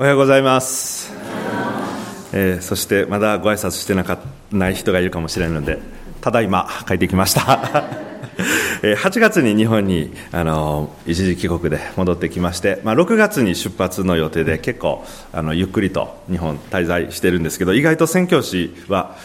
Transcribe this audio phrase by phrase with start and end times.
[0.00, 1.12] おはようございます、
[2.32, 4.20] えーそしてまだご挨拶してなか
[4.52, 5.80] ない人がいるかもしれないので
[6.20, 7.84] ただいま帰ってきました。
[8.84, 19.16] え8月に日本にあの一時帰国で戻ってきまして、まあ、6月に出発の予定で結構あのゆっくりと日本滞在してるんですけど意外と宣教師は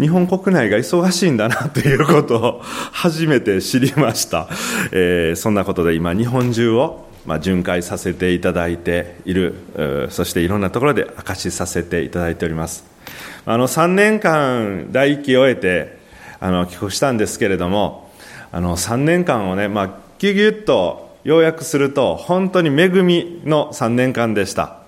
[0.00, 2.62] 日本国内が忙しいんだなということを
[2.92, 4.48] 初めて知りました、
[4.92, 12.84] えーそんなことで今日本中をまあ、巡回させていただいているそしていろんなところで証しさせていただいております。
[13.46, 15.98] あの3年間第一期を終えて
[16.40, 18.10] あの帰国したんですけれども
[18.52, 24.78] あの3年間をね、まあ、ぎゅぎゅっと要約すると本当に恵みの3年間でした。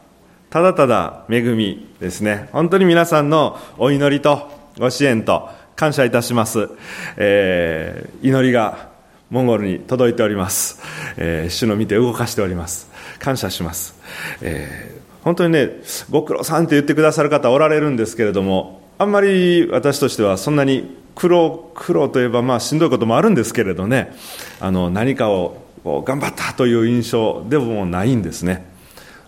[0.51, 2.49] ただただ恵みですね。
[2.53, 6.71] 本当に皆さんのお祈りとご支援と感謝いたします、
[7.17, 8.96] えー祈りが
[9.31, 10.81] モンゴルに届いております、
[11.17, 12.91] えー主の見て動かしております。
[13.19, 13.95] 感謝します、
[14.43, 15.71] えー本当にね
[16.09, 24.13] ご苦労さんって言ってくださる方おられるんですけれどもあんまり私としてはそんなに苦労苦労といえばまあしんどいこともあるんですけれどね。
[24.61, 28.71] あの何かを頑張ったという印象でもないんですね。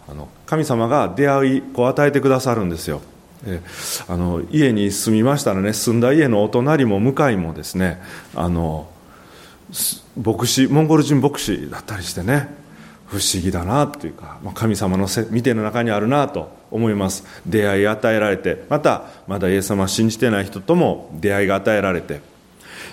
[0.08, 3.00] あの神様が出会いを与えてくださるんですよ。
[3.44, 3.60] え
[4.06, 8.00] あの家に住みましたらね住んだ家のお隣も向かいもですね
[8.34, 8.88] あの
[10.16, 12.48] 牧師モンゴル人牧師だったりしてね
[13.06, 17.24] 不思議だなというか、まあ、神様の見ての中にあるなと思います。
[17.46, 22.20] 出会い与えられてまたまだイエス様信じてない人とも出会いが与えられて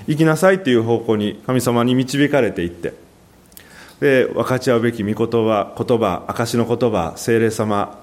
[0.08, 2.94] 生きなさいという方向に神様に導かれていって
[4.00, 8.02] で分かち合うべき御言葉言葉証の言葉精霊様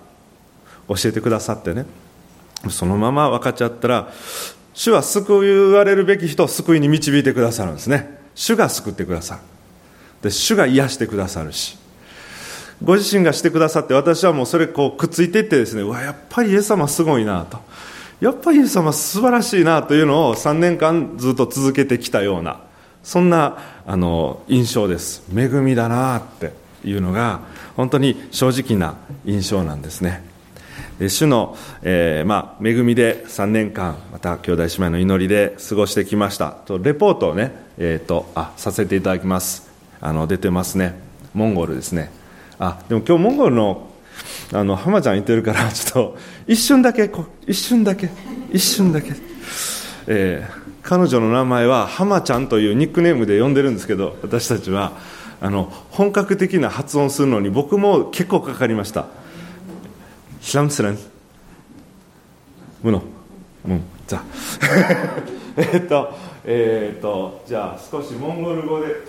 [0.88, 1.86] 教えてくださってね
[2.68, 4.12] そのまま分かっちゃったら
[4.74, 8.21] 主は救われるべき人を救いに導いてくださるんですね。
[8.34, 9.40] 主が救ってくださる。
[10.22, 11.78] で主が癒してくださるし。
[12.82, 17.58] ご自身がしてくださって私はもうそれこうくっついていってですねうわやっぱりイエス様すごいなと。
[18.20, 22.60] やっぱりイエス様素晴らしいなというのを3年間ずっと続けてきたような
[23.02, 25.22] そんなあの印象です。
[25.34, 26.52] 恵みだなって
[26.84, 27.40] いうのが
[27.76, 30.22] 本当に正直な印象なんですね。
[31.00, 36.50] 主の、えーまあ、恵みで3年間また兄弟姉妹の祈りで過ごしてきました。
[36.50, 39.70] とレポートをね、えー、とあさせていただきます。
[40.00, 40.94] あの出てますね。
[41.34, 42.10] モンゴルですね。
[42.58, 43.88] あでも今日モンゴルの
[44.52, 48.10] あの浜ちゃん言ってるから ちょっと一瞬だけこ一瞬だけ
[48.52, 49.14] 一瞬だけ、
[50.06, 54.92] えー彼女の名前は浜ちゃんというニックネームで呼んでるんですけど私たちは
[55.40, 59.06] あの本格的な発音するのに僕も結構かかりました。
[60.40, 60.98] シラムスレン。
[62.82, 63.02] ムノ
[63.66, 63.82] うん。
[64.06, 64.24] じゃあ。
[65.56, 69.00] えっとえっ、とじゃあ少しモンゴル語でマイク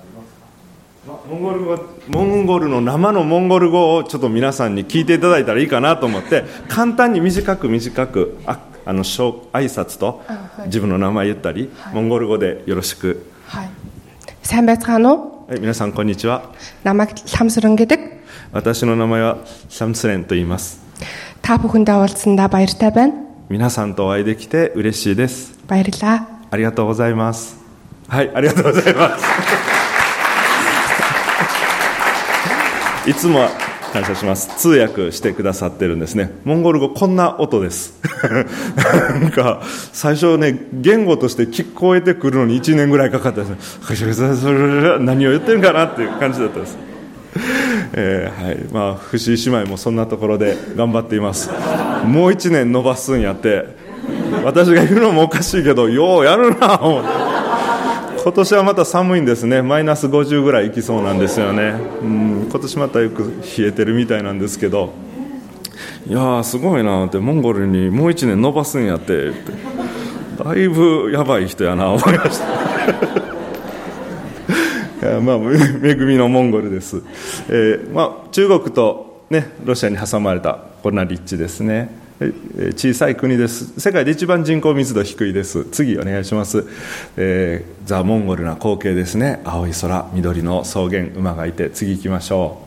[0.00, 1.20] ありますか？
[1.28, 10.22] モンゴル語モンゴルの生のモンゴル語をちょっと皆さんに聞いていただいたらいいかなと思って簡単に短く短くああの挨拶と
[10.66, 13.24] 自分の名前言ったり、はい、モンゴル語でよろしく。
[13.46, 13.70] はい、
[15.48, 17.76] はい、皆さんこんにちは名前サムスレン。
[18.50, 19.38] 私の名前は
[19.68, 20.82] サムスレンと言います。
[23.48, 25.56] 皆さんとお会いできて嬉しいです。
[25.68, 27.56] バイルラありがとうございます。
[28.08, 29.24] はいありがとうございます。
[33.08, 33.48] いつも
[33.94, 34.54] 感謝します。
[34.58, 36.30] 通訳してくださってるんですね。
[36.44, 37.94] モンゴル語こんな音です。
[39.22, 39.62] なんか
[39.94, 43.52] 最初ね言語として聞こえてくるのに1年ぐらいかかったです
[45.00, 46.76] 何を言ってるかなっていう感じだったです。
[47.94, 48.58] えーはい。
[48.72, 51.48] まあ、藤井姉妹もそんなところで頑張っています。
[52.04, 53.80] もう1年伸ばすんやって。
[54.44, 57.08] 私が言うのもおかしいけどようやるな思って。
[58.22, 59.62] 今年はまた寒いんですね。
[59.62, 61.74] マイナス50ぐらいいきそうなんですよね。
[62.02, 62.48] うん。
[62.48, 64.92] 今年またよく冷えてるみたいなんですけど。
[66.06, 67.18] いやすごいなって。
[67.18, 69.30] モンゴルにもう1年伸ばすんやって。
[69.30, 69.52] って
[70.42, 72.46] だいぶやばい人やな思いました。
[75.02, 77.02] いやまあ、恵みのモンゴルです、
[77.48, 82.01] えーまあ、中国と、ね、ロシアに挟まれたこんな立地ですね。
[82.76, 83.80] 小さい国です。
[83.80, 85.64] 世界で一番人口密度低いです。
[85.66, 86.64] 次お願いします、
[87.16, 89.40] えーザ・モンゴルな光景ですね。
[89.44, 91.70] 青い空緑の草原馬がいて。
[91.70, 92.58] 次行きましょ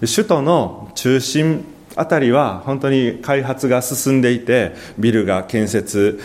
[0.00, 0.06] う。
[0.06, 1.64] 首都の中心
[1.96, 6.20] あたりは本当に開発が進んでいてビルが建設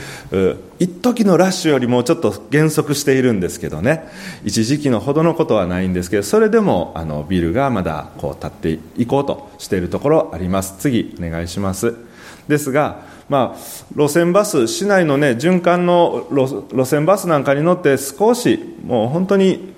[0.79, 4.09] 一時のラッシュよりもちょっと減速しているんですけどね。
[4.43, 10.75] 一時期のほどのことはないんですけどそれでもあのビルがまだこう建っていこうとしているところあります。
[10.79, 12.08] 次お願いします。
[12.49, 13.59] ですが、まあ、
[13.95, 19.75] 路線バス市内の、ね、循環の路線バスなんかに乗って少しもう本当に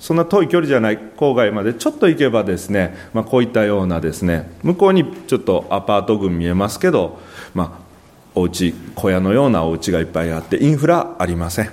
[0.00, 7.20] そんな遠い距離じゃない郊外までちょっと行けばですね、まあ、こういったようなですね向こうにちょっとアパート群見えますけど、
[7.54, 7.80] まあ、
[8.34, 11.70] お家小屋のようなお家がいっぱいあってインフラありません。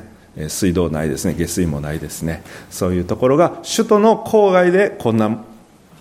[0.50, 2.44] 水道ないですね下水もないですね。
[2.70, 5.44] そういうところが首都の郊外でこんな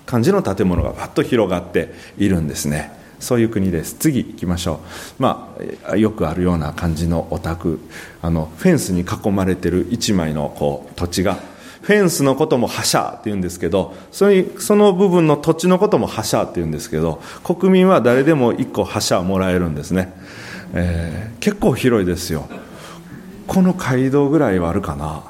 [0.05, 3.06] 感じの建物がわっと広がっているんですね。
[3.21, 3.95] そういう国です。
[3.95, 4.81] 次行きましょ
[5.19, 5.55] う、ま
[5.89, 7.81] あ、よくあるような感じのお宅
[8.23, 11.39] あのフェンスに囲まれてる一枚のこう土地が
[11.83, 14.27] フェンスのことも覇者って言うんですけどそ
[14.75, 20.13] の部分の土地のことも覇者って言うんですけど国民は誰でも1個覇者をもらえるんですね、
[20.75, 22.49] えー、結構広いですよ。
[23.47, 25.23] この街道ぐらいはあるかな。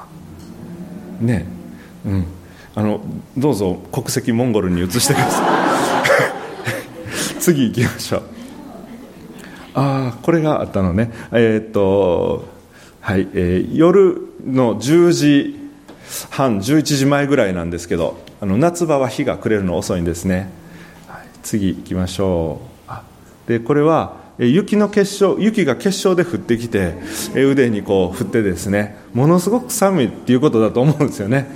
[1.21, 1.45] ね。
[2.05, 2.25] うん。
[2.73, 3.01] あの
[3.37, 5.76] どうぞ国籍モンゴルに移してください。
[7.47, 8.21] 次行きましょう。
[9.73, 11.11] ああこれがあったのね。
[11.31, 12.45] えー、っと
[12.99, 15.57] はい、えー、夜の10時
[16.29, 20.49] 半11時前ぐらいなんですけどあの夏場は日が暮れるの遅いんですね、
[21.07, 22.59] はい、次行きましょ
[22.89, 23.47] う。
[23.47, 26.95] でこれは雪の結晶雪が結晶で降ってきて
[27.33, 31.47] 腕にこう振ってですねものすごく寒いっていうことだと思うんですよね。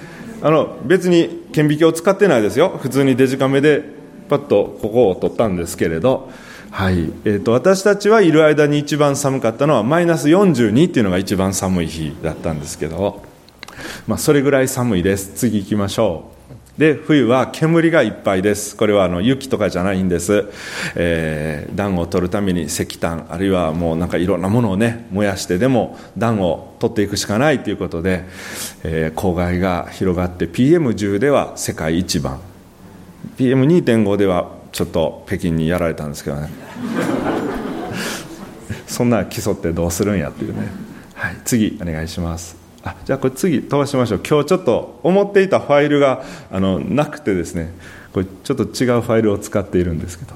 [0.41, 2.69] あの別に顕微鏡を使ってないですよ。
[2.81, 3.99] 普通にデジカメで
[4.31, 6.31] パッとここを撮ったんですけれど
[6.72, 7.12] はい。
[7.25, 13.22] えーと、私たちはいる間に一番寒かったのはマイナス42っていうのが一番寒い日だったんですけど、
[14.07, 15.33] まあ、それぐらい寒いです。
[15.36, 16.31] 次行きましょ
[16.78, 16.80] う。
[16.80, 18.78] で冬は煙がいっぱいです。
[18.78, 20.45] これはあの雪とかじゃないんです、
[20.95, 28.24] えー、暖を取るために石炭あるいはもうなんかいろんなものをね燃やしてでも暖を取っていくしかないということで、
[28.83, 32.39] えー、郊外が広がって PM10 では世界一番
[33.38, 36.50] PM2.5 ではちょっと北京にやられたんですけどね。
[38.88, 40.68] そんな競ってどうするんやっていうね、
[41.13, 42.57] はい、次お願いします。
[42.83, 44.21] あじゃあこれ次飛ばしましょう。
[44.27, 47.73] 今日ちょっと思っていたファイルがあのなくてですね。
[48.13, 48.65] これちょっと違
[48.97, 50.33] うファイルを使っているんですけど、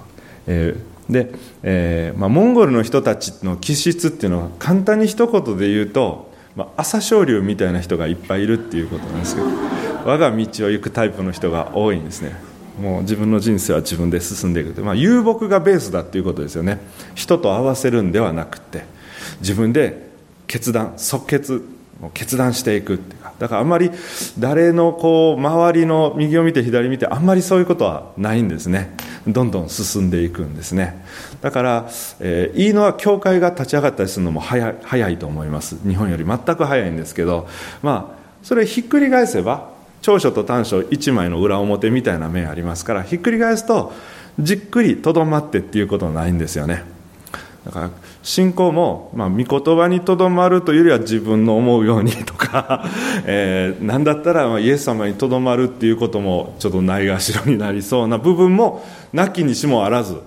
[0.48, 1.32] えー、で、
[1.64, 9.48] えーまあ、モンゴルの人たちの気質っていうのは簡単に一言で言うと、まあ、朝青龍みたいな人がいっぱいいるっていうことなんですけど
[10.06, 12.36] 我が道を行くタイプの人が多いんですね。
[12.80, 16.80] もう自分の人生は自分で進んでいくとまあ、遊牧がベースだっていうことですよね。
[17.16, 18.84] 人と合わせるんではなくて
[19.40, 20.10] 自分で
[20.48, 21.66] 決断即決
[22.14, 23.34] 決断していくっていうか。
[23.40, 23.92] だからあんまり
[24.38, 28.96] 誰のこう周りの右を見て左見てあんまりそういうことはないんですね。
[29.28, 31.04] どんどん進んでいくんですね。
[31.42, 31.90] だから、
[32.20, 35.78] えー、いいのは教会が立ち上がったりするのも早い早いと思います。
[35.88, 37.48] 日本より全く早いんですけど。
[37.82, 39.70] まあそれひっくり返せば
[40.06, 43.92] 長所と短所一枚の裏表みたいな面ありますからひっくり返すと
[44.38, 46.84] じっくりとどまってっていうことはないんですよね。
[47.66, 47.90] だから
[48.22, 52.86] 信仰も、まあ、御言葉にとどまるというよりは自分の思うようにとか、
[53.26, 60.18] えー、なんだったらイエス様にとどまるっていうこともちょっとないがしろになりそうな部分もなきにしもあらず。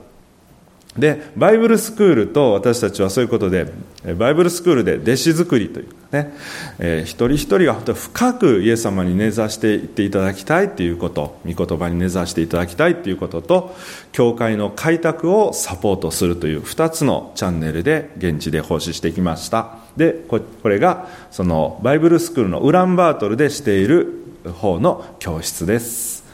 [0.96, 3.72] でバイブルスクールと私たちはそういうことで
[4.16, 6.32] バイブルスクールで弟子作りというね、
[6.78, 13.76] えー、一人一人が本当深くイエス様に根ざしていっていただきたいということ御言葉に根ざしていただきたいということと
[14.12, 19.76] 教会の開拓をサポートするという2つのチャンネルで現地で奉仕してきました。
[19.96, 24.14] でこれがそのバイブルスクールのウランバートルでしている
[24.60, 26.28] 方の教室です。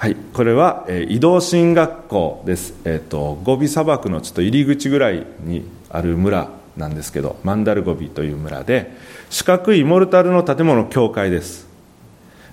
[0.00, 8.92] はい、これは、えー、移動進学校です、えーと、ゴビ砂漠のちょっと入り口ぐらいにある村なんですけどマンダルゴビという村で
[9.30, 11.68] 四角いモルタルの建物教会です。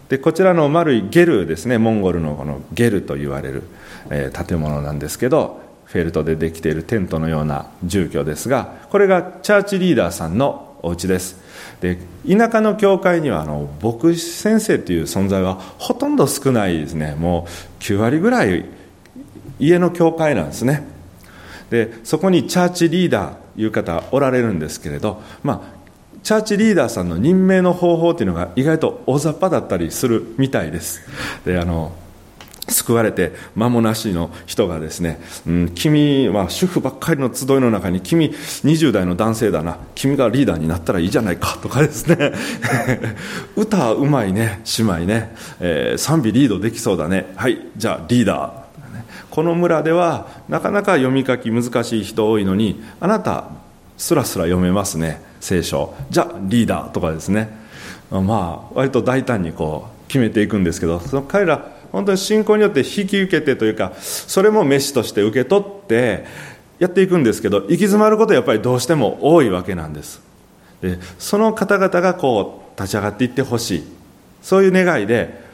[0.10, 3.63] でこちらの丸いゲルですねモンゴルのこのゲルと言われる、
[4.12, 11.44] えー、建物なんですけどフェルトでできているテントのような住居ですがこれがチャーチリーダーさんのお家です。
[11.82, 11.98] で
[12.29, 17.15] 田舎の教会にはあの牧師先生という存在はほとんど少ないですね。
[17.15, 17.48] も
[17.79, 18.65] う9割ぐらい
[19.60, 20.84] 家の教会なんですね。
[21.70, 25.76] でそこにチャーチリーダーいう方おられるんですけれどまあ
[26.24, 31.02] チャーチリーダーさんの任命の方法というのが意外と大雑把だったりするみたいです。
[31.46, 31.92] であの
[32.68, 42.34] 救われて間もなしの人がですね、うん、君は主婦ばっかりの集いの中に君20代の男性だな君がリーダーになったらいいじゃないかとかですね。
[43.56, 47.34] 歌うまいね姉妹ね、えー、賛美リードできそうだね。
[47.36, 48.65] はいじゃあリーダー。
[49.30, 53.50] この村ではなかなか読み書き難しい人多いのにあなた
[53.98, 55.94] すらすら読めますね聖書。
[56.10, 57.50] じゃあリーダーとかですね。
[58.12, 66.26] まあ割と大胆にこう決めていくんですけどその彼ら本当に信仰によって引き受けてというかそれも飯として受け取って
[66.78, 70.22] やっていくんですけど行き詰まることはやっぱりどうしても多いわけなんです。
[70.82, 73.84] でその方々がこう立ち上がっていってほしい。
[74.42, 75.45] そういう願いで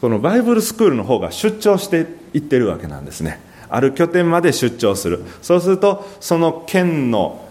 [0.00, 3.40] このバイブルスクールの方が出張していってるわけなんですね。
[3.68, 5.22] ある拠点まで出張する。
[5.42, 7.46] そうするとその県の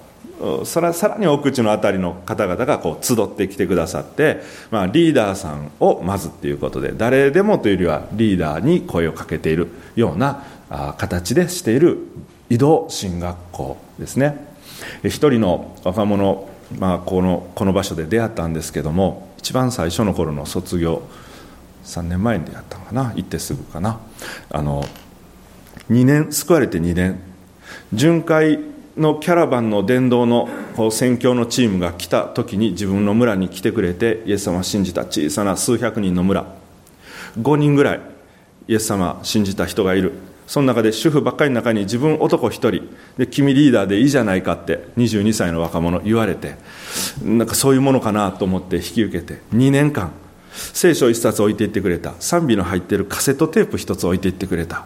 [0.65, 10.43] さらさらに奥地の辺りの方々がこう集ってきてくださって、まあ、リーダーさんをまずっていうことで誰でもというよりはリーダーに声をかけているような
[10.97, 11.99] 形でしている
[12.49, 14.45] 移動進学校ですね。
[15.03, 21.01] 一人の若者、まあ、このこの場所で出会ったんですけども一番最初の頃の卒業
[21.85, 23.13] 3年前に出会ったのかな？
[23.15, 23.99] 行ってすぐかな？
[24.49, 24.83] あの
[25.89, 27.19] 2年救われて2年。
[27.93, 28.59] 巡回
[28.97, 30.49] のキャラバンの伝道の
[30.91, 36.45] 宣教のチームが来た時に自分の村に来てくれてイエス様を信じた小さな数百人の村。
[37.39, 38.01] 5人ぐらい
[38.67, 40.13] イエス様信じた人がいる。
[40.47, 42.87] その中で主婦ばっかりの中に自分男一人。
[43.17, 46.55] で君リーダーでいいじゃないかって22歳の若者言われて
[47.23, 50.11] なんかそういうものかなと思って引き受けて2年間
[50.73, 52.13] 聖書一冊置いていってくれた。
[52.19, 54.85] 賛美の入っているカセットテープ一つ置いていってくれた。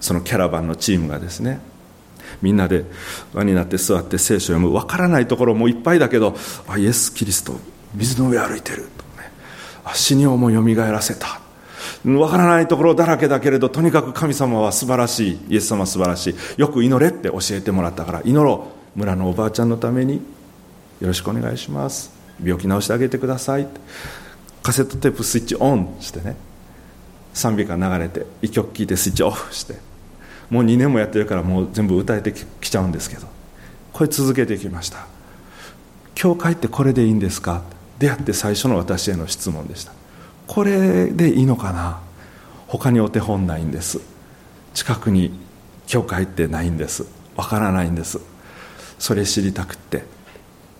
[0.00, 1.60] そのキャラバンのチームがですね。
[2.42, 2.84] みんなで
[3.32, 4.70] 輪になって座って聖書を読む。
[4.70, 6.36] 分からないところもいっぱいだけど
[6.68, 7.58] あイエス・キリスト
[7.94, 8.82] 水の上歩いてる。
[8.82, 8.82] と、
[9.20, 9.30] ね、
[9.84, 11.40] あ死にをもよみがえらせた。
[12.04, 15.38] 分からないところだらけだけれどとにかく神様は素晴らしい。
[15.48, 16.60] イエス様は素晴らしい。
[16.60, 18.98] よく祈れって教えてもらったから祈ろう。
[18.98, 20.14] 村のおばあちゃんのために。
[21.00, 22.16] よろしくお願いします。
[22.42, 23.66] 病気治してあげてください
[24.66, 26.34] カセットテープスイッチオンしてね。
[27.34, 29.76] 賛美歌流れて一曲聴いてスイッチオフして。
[30.50, 33.28] もう2年もやってるからもう全部歌えてきちゃうんですけど。
[33.92, 35.06] これ続けてきました。
[36.16, 37.62] 教会ってこれでいいんですか？
[38.00, 39.92] 出会って最初の私への質問でした。
[40.48, 42.00] これでいいのかな？
[42.66, 44.00] 他にお手本ないんです。
[44.74, 45.30] 近くに
[45.86, 47.06] 教会ってないんです。
[47.36, 48.18] わからないんです。
[48.98, 50.02] それ知りたくって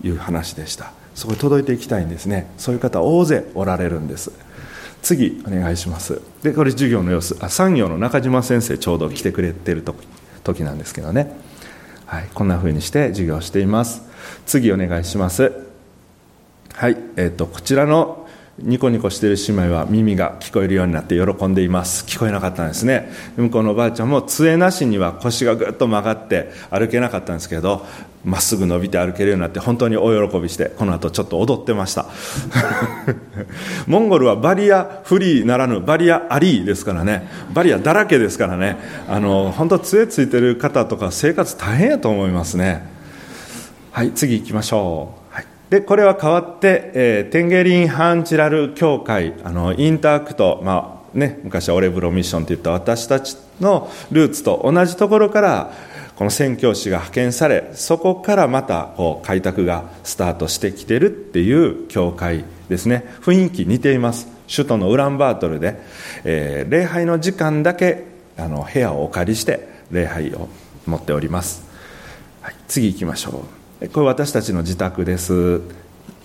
[0.03, 0.91] いう話でした。
[1.17, 2.47] そこに届いていきたいんですね。
[2.59, 4.31] そういう方大勢おられるんです。
[5.03, 6.21] 次お願いします。
[6.43, 7.37] でこれ授業の様子。
[7.41, 10.07] あ産業の中島先生ちょうど来てくれてる時
[10.45, 11.35] 時なんですけどね、
[12.05, 14.03] はい、こんな風にして授業しています。
[14.45, 15.53] 次お願いします。
[16.75, 18.26] はいえー、とこちらの
[18.59, 22.07] ニコニコしてる姉妹は耳が聞こえるようになって喜んでいます。
[22.07, 23.13] 聞こえなかったんですね。
[23.37, 27.85] 向こうのおばあちゃんも杖なしには腰がぐっと曲がって歩けなかったんですけど
[28.25, 32.07] まっすぐ伸びて歩けるようになって本当に大喜びしてこの後ちょっと踊ってました。
[33.87, 37.29] モンゴルはバリアフリーならぬバリアありーですからね。
[37.53, 38.79] バリアだらけですからね。
[39.07, 42.89] あの本当杖ついてる方とか生活大変やと思いますね。
[43.93, 45.26] はい次行きましょう。
[45.71, 55.73] でこれは変わって、えー、テンゲリン・ハンチラル協会あのインターアクト、まあね、昔はオレブロミッションといった私たちのルーツと同じところから
[56.15, 63.05] この宣教師が派遣されそこからまたこう開拓がスタートしてきてるっていう教会ですね。
[63.21, 64.29] 雰囲気似ています。
[64.49, 65.77] 首都のウランバートルで、
[66.25, 68.05] えー、礼拝の時間だけ
[68.39, 70.49] あの部屋をお借りして礼拝を
[70.87, 71.65] 持っております、
[72.43, 73.31] はい、次行きましょ
[73.63, 73.66] う。
[73.93, 75.61] これ私たちの自宅です。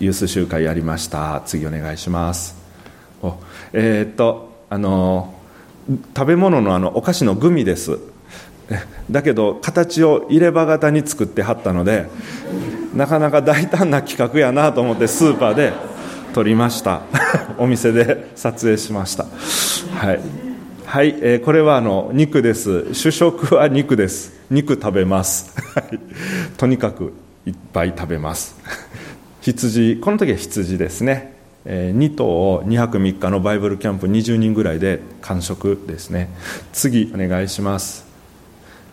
[0.00, 1.42] ユース集会やりました。
[1.44, 2.56] 次お願いします。
[3.74, 5.34] えー、っとあの
[6.16, 7.98] 食べ物のあのお菓子のグミです。
[9.10, 12.06] だけど形を入れ歯型に作ってはったので
[12.94, 15.74] なかなか大胆な企画やなと思ってスーパーで
[16.32, 17.02] 撮りました。
[17.58, 19.26] お店で撮影しました。
[19.94, 20.20] はい、
[20.86, 22.94] はいえー、これはあの肉です。
[22.94, 24.32] 主食は肉です。
[24.50, 25.54] 肉食べます。
[26.56, 27.12] とにかく
[27.46, 28.56] いっぱい食べます。
[29.42, 31.34] 羊この時は羊ですね、
[31.64, 36.28] えー、2頭を2泊3日のバイブルキャンプ20人ぐらいで完食ですね。
[36.72, 38.06] 次お願いします。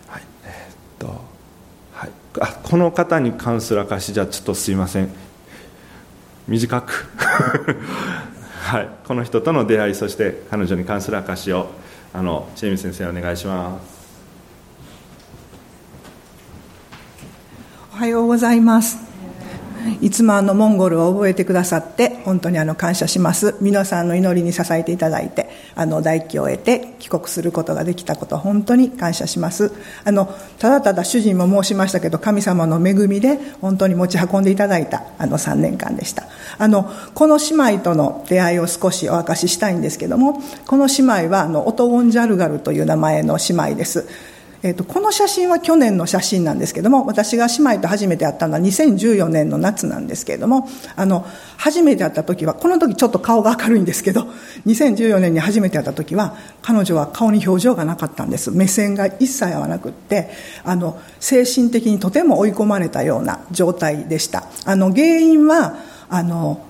[0.07, 1.21] はいえー、っと
[1.93, 2.09] はい。
[2.39, 5.09] あこの方に関する証じゃちょっとすいません。
[6.47, 7.05] 短く。
[8.61, 8.89] はい。
[9.05, 11.71] この人との出会いそして彼女に関する証を
[12.13, 13.98] あのチェミ先生お願いします。
[17.99, 18.97] はようございます。
[19.99, 23.57] いつもあのモンゴルを覚えてくださって本当にあの感謝します。
[23.59, 29.73] 皆さんの祈りに支えていただいて、あの大気を得て帰国することができたこと本当に感謝します。
[30.05, 36.23] あのただただ主人も申しましたけど神様の恵みで本当に持ち運んでいただいたあの3年間でした。
[36.57, 44.07] あのこの姉妹との出会いを少しお明かししたいんですけども、この姉妹はあのオトウォンジャルガルという名前の姉妹です。
[44.61, 51.25] えーと、この写真は去年の写真なんですけども私が姉妹と初めて会ったのは2014年の夏なんですけれどもあの
[51.57, 54.27] 初めて会った時はこの時ちょっと顔が明るいんですけど
[54.65, 58.51] 2014年に初めて会った時は彼女は顔に表情がなかったんです。
[58.51, 60.29] 目線が一切合わなくって
[60.63, 64.45] あの精神的にとても追い込まれたような状態でした。
[64.65, 65.77] あの原因は
[66.09, 66.65] あの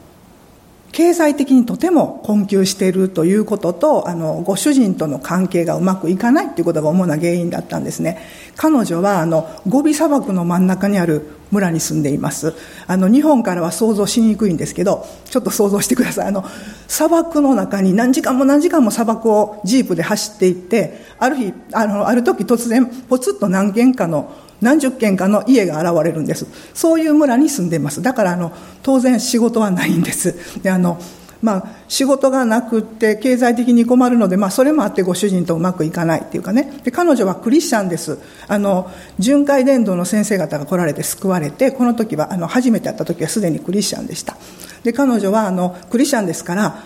[0.91, 8.19] 経済的にとても困窮しているということとあのご主人との関係がうまくいかないということが主な原因だったんですね。
[8.55, 12.53] 彼女はあのゴビ砂漠の真ん中にある村に住んでいます。
[12.87, 16.27] あの日本からは想像しにくいんですけどちょっと想像してください。
[16.27, 16.43] あの
[16.87, 26.45] 砂漠の中に何時間も何時間も砂漠をジープで走っていってある日あのある時突然ポツッと何軒かの何十軒かの家が現れるんです。
[26.73, 28.01] そういう村に住んでいます。
[28.01, 28.51] だからあの
[28.83, 30.61] 当然仕事はないんです。
[30.61, 30.99] であの
[31.41, 36.81] まあ、仕事がなくて経済的に困るので、まあ、それもあってご主人とうまくいかないっていうかね。
[36.83, 38.19] で彼女はクリスチャンです。
[38.47, 44.35] あの巡回伝道の先生方が来られて救われてこの時はあの初めて会った時はすでにクリスチャンでした。
[44.83, 46.83] で彼女はあのクリスチャンですから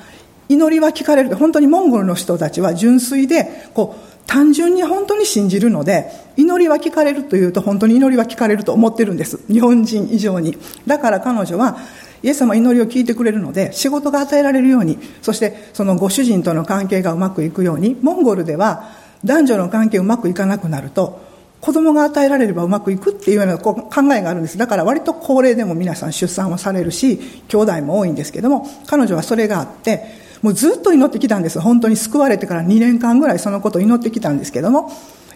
[0.50, 1.36] 祈りは聞かれる。
[1.36, 9.40] 本当にモンゴルの人たちは純粋でこう単純に本当に信じるので祈りは聞かれるというと本当に祈りは聞かれると思ってるんです。
[9.46, 10.58] 日本人以上に。
[10.88, 11.78] だから彼女は
[12.24, 18.90] イエス様祈りを聞いてくれるので仕事が与えられるようにそしてそのご主人との関係がうまくいくようにモンゴルでは
[19.24, 21.22] 男女の関係うまくいかなくなると
[21.62, 23.76] 子供が与えられればうまくいくっていうような考
[24.16, 24.58] えがあるんです。
[24.58, 31.60] だから割と高齢でも皆さん出産をされるし兄弟も多いんですけども彼女はそれがあってもうずっと祈ってきたんです。
[31.60, 34.92] 本当に救われてから2年間ぐらいそのことを祈ってきたんですけども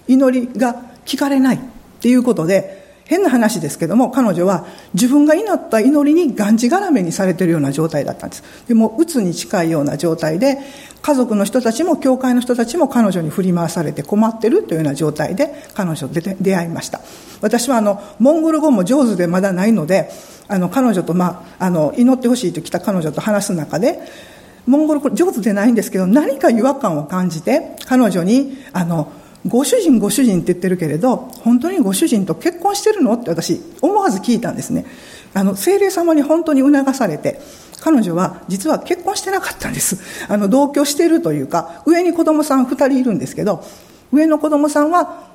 [0.08, 1.60] 祈りが聞かれないっ
[2.02, 8.44] ていうことで変な話ですけども彼女は自分が祈った祈りにがんじがらめにされてるような状態だったんです。
[8.68, 10.58] でもうつに近いような状態で
[11.02, 17.00] 家族の人たちも教会の人たちも彼女に振り回されて困ってるというような状態で彼女と出会いました。
[17.40, 20.10] 私はあのモンゴル語も上手でまだないので
[20.50, 24.00] あの彼女と、まあ、あの祈ってほしいと来た彼女と話す中で
[24.68, 29.12] モンゴル語上手でないんですけど何か違和感を感じて彼女にあの
[29.48, 34.86] ご主人ご主人って言ってるけれど本当にご主人と結婚してるのって私思わず聞いたんですね。
[35.34, 37.40] あの精霊様に本当に促されて
[37.80, 40.00] 彼女は実は結婚してなかったんです。
[40.28, 43.64] あの同居してるというか上に子供さん2人いるんですけど
[44.12, 45.28] 上の子供さんは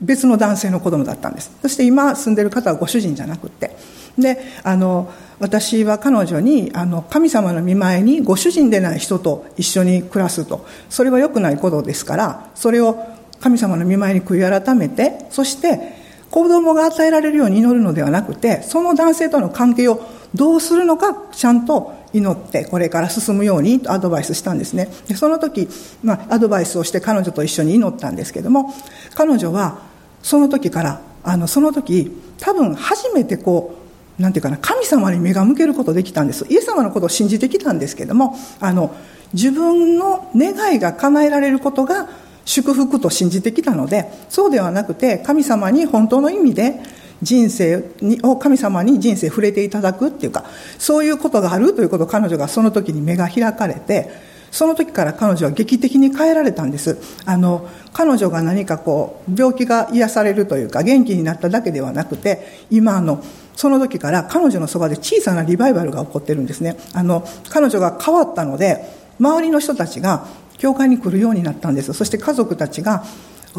[0.00, 1.50] 別の男性の子供だったんです。
[1.62, 3.76] そして今住んでる方はご主人じゃなくって。
[4.18, 10.66] であの私は彼女にあの神様の見前にご主人でない人と一緒に暮らすと。
[10.90, 12.98] それは良くないことですからそれを
[13.40, 15.96] 神様の見前に悔い改めてそして
[16.30, 20.02] 子供が与えられるように祈るのではなくてその男性との関係を
[20.34, 24.88] どうするのかちゃんと祈ってこれから進むようにとアドバイスしたんですね。
[25.08, 25.68] でその時、
[26.02, 28.74] まあ、アドバイスをして彼女と一緒に祈ったんですけども
[29.14, 29.78] 彼女は
[30.22, 33.87] その時からあのその時多分初めてこう
[34.18, 36.44] なんていうかな、神様に目が向けることできたんです。
[36.48, 38.94] イエス様のことを信じてきたんですけども、あの、
[39.32, 42.08] 自分の願いが叶えられることが
[42.44, 46.80] 祝福と信じてきたので、そうではなくて、神様に本当の意味で
[47.22, 47.84] 人生
[48.22, 50.44] を神様に人生触れていただくっていうか、
[50.78, 54.10] そういうことがあるということを彼女がその時に目が開かれて、
[54.50, 56.98] その時から彼女は劇的に変えられたんです。
[57.24, 63.22] あの、彼女が何かこう、病気が癒されるというか、元気になっただけではなくて、今の、
[63.56, 66.76] その時から彼女のそばで小さなリバイバルが起こってるんですね。
[66.94, 68.84] あの、彼女が変わったので、
[69.18, 70.26] 周りの人たちが
[70.58, 71.92] 教会に来るようになったんです。
[71.92, 73.04] そして家族たちが、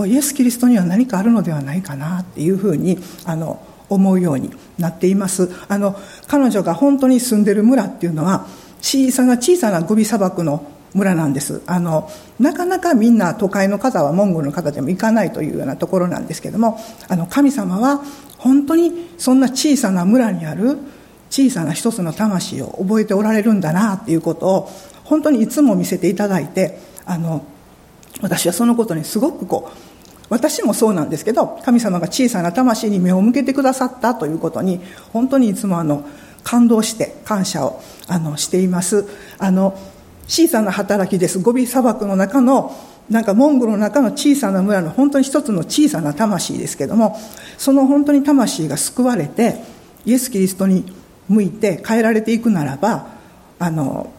[0.05, 5.51] イエス・キリストには何かあるのではないかなっていうふうに、あの、思うようになっています。
[5.67, 5.95] あの、
[6.27, 8.45] 彼女が本当に住んでる村っていうのは、
[8.81, 11.61] 小さな小さなゴビ砂漠の村なんです。
[11.67, 18.01] あのなかなかみんな都会の方はモンゴルの方でも行かないというようなところなんですけどもあの神様は
[18.37, 20.77] 本当にそんな小さな村にある
[21.29, 24.69] 小さな一つの魂を覚えておられるんだなっていうことを
[25.03, 27.43] 本当にいつも見せていただいてあの
[28.21, 29.77] 私はそのことにすごくこう
[30.29, 34.79] 私もそうなんですけど神様が小さな魂に目を向けてくださったということに
[35.11, 36.05] 本当にいつもあの
[36.43, 39.07] 感動して感謝をあのしています。
[39.37, 39.77] あの
[40.29, 41.39] 小さな働きです。
[41.39, 42.73] ゴビ砂漠の中の
[43.09, 47.17] なんかモンゴルの中の小さな村の本当に一つの小さな魂ですけども
[47.57, 49.55] その本当に魂が救われて
[50.05, 50.85] イエス・キリストに
[51.27, 53.07] 向いて変えられていくならば
[53.57, 54.13] あの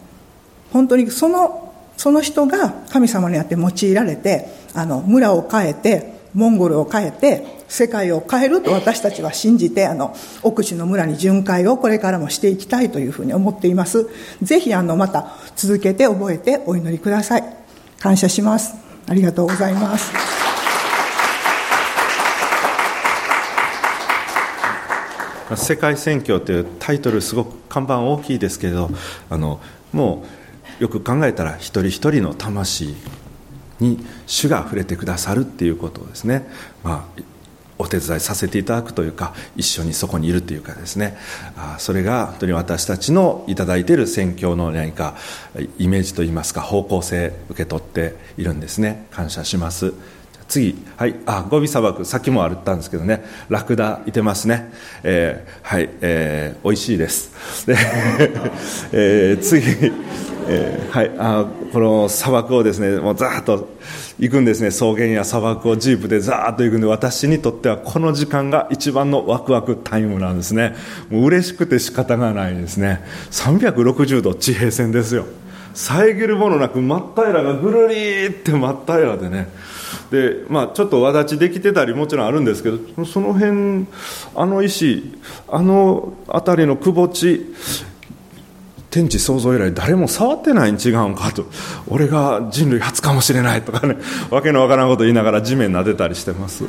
[0.73, 14.07] 本当にそのその人が神様にあって用いられてあの村を変えてモンゴルを変えて世界を変えると私たちは信じてあの奥地の村に巡回をこれからもしていきたいというふうに思っています。
[14.41, 17.43] ぜひあのまた続けて覚えてお祈りください。
[17.99, 18.75] 感謝します。
[19.07, 20.11] ありがとうございます。
[25.55, 28.89] 世界選挙というタイトルすごく看板大きいですけど
[29.29, 29.59] あの
[29.91, 30.23] も
[30.79, 32.95] うよく考えたら一人一人の魂
[33.81, 36.47] に主が触れてくださるっていうことをですね、
[36.83, 37.21] まあ、
[37.81, 41.17] お手伝いさせていただくというか一緒にそこにいるというかですね。
[41.57, 45.15] あそれが本当に私たちのいただいている宣教の何か
[45.79, 49.07] イメージといいますか方向性受け取っているんですね。
[49.11, 49.93] 感謝します。
[50.51, 54.69] 次、はい、あゴビ砂漠、さっきもあったんですけどね、ラクダいてますね、
[55.01, 57.65] えー、はい、えー、美味しいです。
[57.65, 57.77] で
[58.91, 59.65] えー、次、
[60.49, 63.69] えー、はい、あこの砂漠をですね、もうざーっと
[64.19, 70.75] 行くんですね、草原や砂漠をジープでざーっと行くんで、私にとってはこの時間が一番のワクワクタイムなんですね。
[71.09, 73.01] もう嬉しくて仕方がないですね。
[73.31, 75.27] 360度地平線ですよ。
[75.73, 79.49] 遮るものなく真っ平らがぐるりって真っ平らでね。
[80.11, 83.87] で、まあ、ちょっとわだちできてたりもちろんあるんですけどその辺
[84.35, 87.53] あの石あの辺りのくぼ地
[88.91, 91.45] 天地創造以来誰も触ってないに違うんかと。
[91.87, 93.95] 俺が人類初かもしれないとかね。
[94.29, 96.65] わけのわからんこと言いながら地面撫でたりしてます。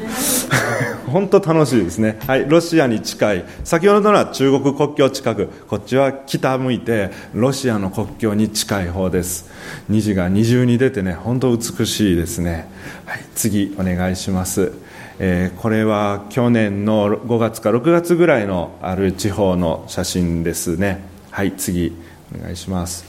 [1.11, 2.21] 本当楽しいですね。
[2.29, 2.49] はい。
[2.49, 3.45] ロシアに近い。
[3.65, 5.49] 先ほどのは中国国境近く。
[5.67, 9.51] こっちは北向いてロシアの国境に近い方です。
[9.89, 12.69] 虹が二重に出てね本当美しいですね、
[13.05, 14.71] はい、次お願いします。
[15.19, 21.05] えー、これは去年の5月か6月ぐらいのある地方の写真ですね。
[21.33, 21.53] はい。
[21.57, 21.93] 次
[22.35, 23.05] お願いします。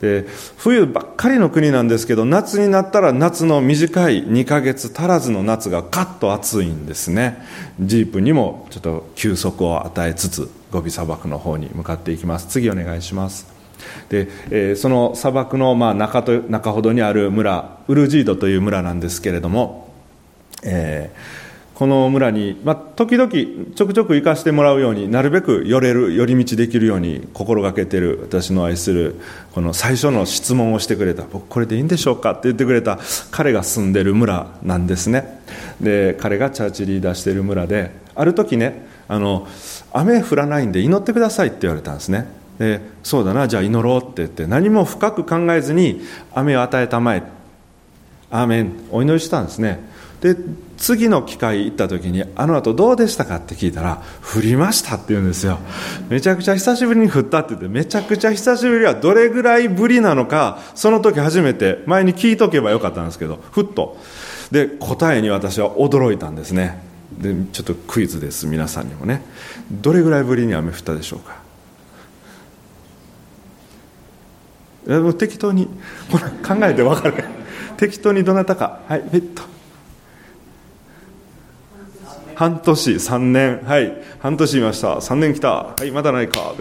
[0.00, 0.26] で
[0.56, 7.42] 冬ばっかりの国なんですけど夏になったら夏の短い2ヶ月足らずの夏がカッと暑いんですね。
[7.80, 12.46] ジープにもちょっと休息を与えつつゴビ砂漠の方に向かっていきます。
[12.46, 13.48] 次お願いします。
[14.08, 19.92] で、えー、その砂漠のまあ中と中ほどにある村ウルジードという村なんですけれども、
[20.62, 21.47] えー
[21.78, 29.14] この村に、まあ、時々ちょくちょく行かせてもらうようになるべく寄れる寄り道できるように心がけてる私の愛する
[29.52, 31.22] この最初の質問をしてくれた。
[31.22, 32.32] 僕これでいいんでしょうか？
[32.32, 32.98] って言ってくれた
[33.30, 35.40] 彼が住んでる村なんですね。
[35.80, 39.46] で彼がチャーチリーダーしてる村である時ねあの
[39.92, 42.26] 雨降らないんで祈ってくださいって言われたんですね。
[42.58, 46.00] でそうだなじゃあ祈ろうって言って何も深く考えずに
[46.34, 47.22] 雨を与えたまえ。
[48.32, 48.72] アーメン。
[48.90, 49.78] お祈りしたんですね。
[50.20, 50.36] で
[50.76, 54.02] 次の機会行った時にあの後どうでしたかって聞いたら
[54.34, 55.58] 降りましたって言うんですよ。
[56.08, 63.96] めちゃくちゃ久しぶりに降ったって言ってめちゃくちゃ久しぶりはどれぐらいぶりなのかその時初めて前に聞いとけばよかったんですけどふっと。
[64.50, 66.82] で答えに私は驚いたんですね。
[67.12, 69.22] でちょっとクイズです皆さんにもね。
[69.70, 71.38] どれぐらいぶりに雨降ったでしょうか。
[75.00, 75.68] もう適当に
[76.10, 77.24] ほら考えて分かる。
[77.76, 78.80] 適当にどなたか。
[78.88, 79.57] はいえっと。
[82.38, 86.54] 半年、3年、はい、半年いました、3年来た、はい、まだないか、こ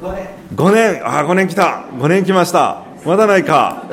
[0.00, 3.86] う5年、ああ、5年来た、5年来ました、まだないか、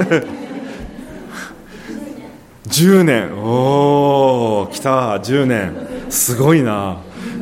[2.68, 5.72] 10年、おお、来た、10年、
[6.12, 6.98] すごいな、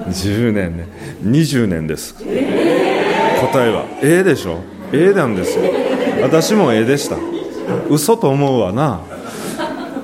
[0.08, 0.88] 10年ね、
[1.21, 4.60] 20年です、答えは、ええでしょ、
[4.93, 5.65] ええなんですよ、
[6.21, 7.17] 私もええでした、
[7.89, 9.01] 嘘と思うわな。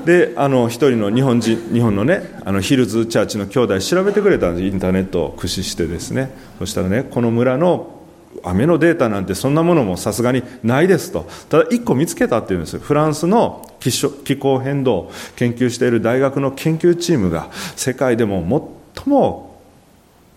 [0.05, 4.67] であの一人の日本人日本のねあのヒルズチャーチの兄弟調べてくれたんです。
[4.67, 6.31] インターネットを駆使してですね。
[6.59, 7.99] そしたらねこの村の
[8.43, 11.27] 雨のデータなんてそんなものもさすがにないですと。
[11.49, 12.79] ただ1個見つけたっていうんです。
[12.79, 19.50] フランスの気候変動を研究している大学の研究チームが世界でも最も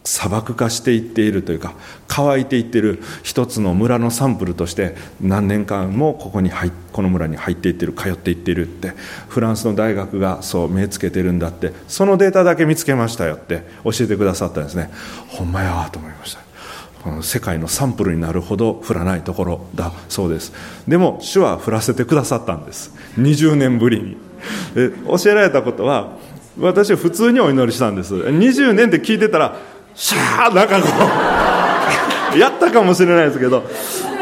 [0.04, 1.74] 砂漠化していっているというか
[2.08, 8.92] 乾いていっている一つの村のサンプルとして何年間もここに入この村に入っていっている通っていっているって
[9.28, 14.90] フランスの大学がそう目つけてるんだってそのデータだけ見つけましたよって教えてくださったんですね。
[15.28, 16.44] ほんまやと思いました。
[17.02, 20.52] この世界のサンプルになるほど降らないところだそうです。
[20.86, 22.94] でも主は降らせてくださったんです。
[23.18, 24.16] 20年ぶりに。
[25.06, 26.18] 教えられたことは
[26.58, 28.14] 私は普通にお祈りしたんです。
[28.14, 29.56] 20年って聞いてたら
[29.94, 30.88] シャーなんかこ
[32.34, 33.60] うやったかもしれないですけど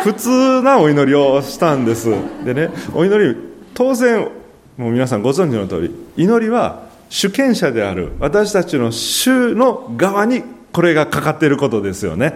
[0.03, 2.11] 普通なお祈りをしたんです。
[2.45, 3.37] でねお祈り
[3.75, 4.29] 当然
[4.77, 12.35] もう皆さんご存知の通り祈りは主権者である私たちの主の側にこれがかかっていることですよね。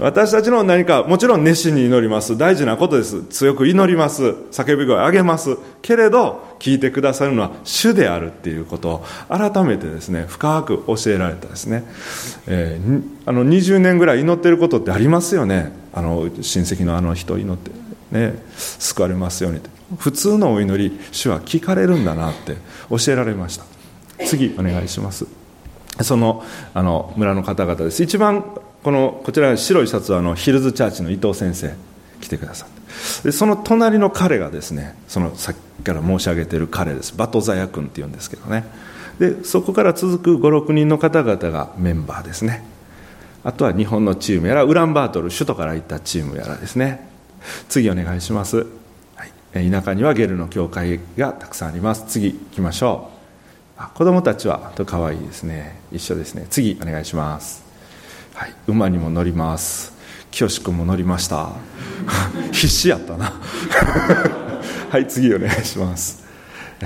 [0.00, 2.36] 私たちの何か、もちろん熱心に祈ります。
[2.36, 3.22] 大事なことです。
[3.24, 4.24] 強く祈ります。
[4.50, 5.56] 叫び声を上げます。
[5.82, 11.84] けれど、聞いてくださるのは主であるっていうことを改めてですね、深く教えられたですね。
[12.48, 15.72] えー、あの、20年ぐらい祈ってることってありますよね。
[15.94, 17.70] あの、親戚のあの人祈って、
[18.10, 19.60] ね、救われますように。
[19.98, 22.56] 普通のお祈り、主は聞かれるんだなって
[22.90, 23.64] 教えられました。
[24.26, 25.45] 次、お願いします。
[26.02, 28.02] そのあの村の方々です。
[28.02, 28.44] 一番
[28.82, 31.74] このこちら白いシャツはあのヒルズチャーチの伊藤先生
[32.20, 32.76] 来てくださって。
[33.24, 37.16] でその隣の彼がですねそのさっきから申し上げている彼です。
[37.16, 38.64] バトザヤ君っていうんですけどね。
[39.18, 42.64] でそこから続く56人の方々がメンバーですね。
[43.44, 47.08] あとは日本のチームやらウランバートル首都から行ったチームやらですね。
[47.68, 48.66] 次お願いします、
[49.14, 49.24] は
[49.60, 52.04] い、田舎にはゲルの教会がたくさんあります。
[52.08, 53.15] 次行きましょう。
[53.76, 55.78] 子供たちはと可愛いですね。
[55.92, 56.46] 一緒ですね。
[56.48, 57.62] 次お願いします。
[58.32, 59.92] はい馬にも乗ります。
[60.30, 61.50] 清君も乗りました。
[62.52, 63.34] 必死やったな。
[64.90, 66.24] はい次お願いします。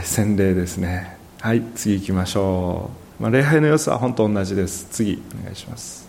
[0.02, 1.16] 洗礼ですね。
[1.40, 4.88] はい次行きましょう、まあ、礼拝の様子は本当同じです。
[4.90, 6.08] 次お願いします。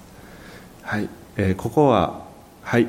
[0.81, 2.25] はい、えー、ここは
[2.63, 2.87] はい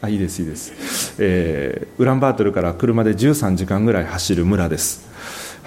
[0.00, 5.07] あいいですいいです、えー、ウランバートルから車で13時間ぐらい走る村です。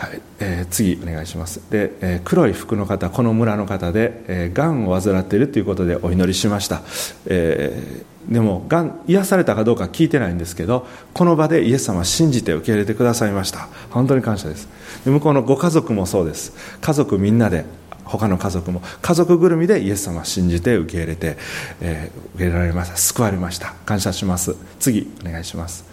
[0.01, 0.21] はい。
[0.39, 1.61] えー、次お願いします。
[1.69, 6.81] で、えー、黒い服の方この村の方で、えー、がんを患っているということでお祈りしました、
[7.27, 13.67] えー、でもがん癒されたかどうか聞いてないんですけどこの場でイエス様信じて受け入れてくださいました。
[13.91, 14.67] 本当に感謝です。
[15.05, 16.53] で向こうのご家族もそうです。
[16.81, 17.65] 家族みんなで
[18.03, 21.37] 他の家族も家族ぐるみでイエス様を信じて受け入れて、
[21.79, 22.97] えー、受け入れられました。
[22.97, 23.75] 救われました。
[23.85, 24.55] 感謝します。
[24.79, 25.85] 次お願いします。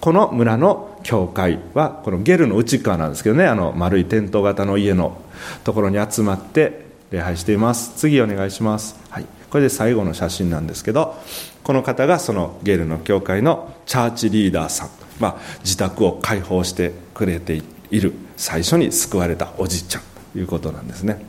[0.00, 5.20] この村の教会はこのゲルの内側なんですけどねあの丸いテント型の家の
[5.64, 7.92] ところに集まって礼拝しています。
[7.96, 11.14] 次お願いします、はい、これで最後の写真なんですけど
[11.62, 14.88] この方がそのゲルの教会のチャーチリーダーさん、
[15.20, 18.12] まあ、自宅を開放してくれている。
[18.36, 21.24] 最初に救われたおじいちゃんということなんですね。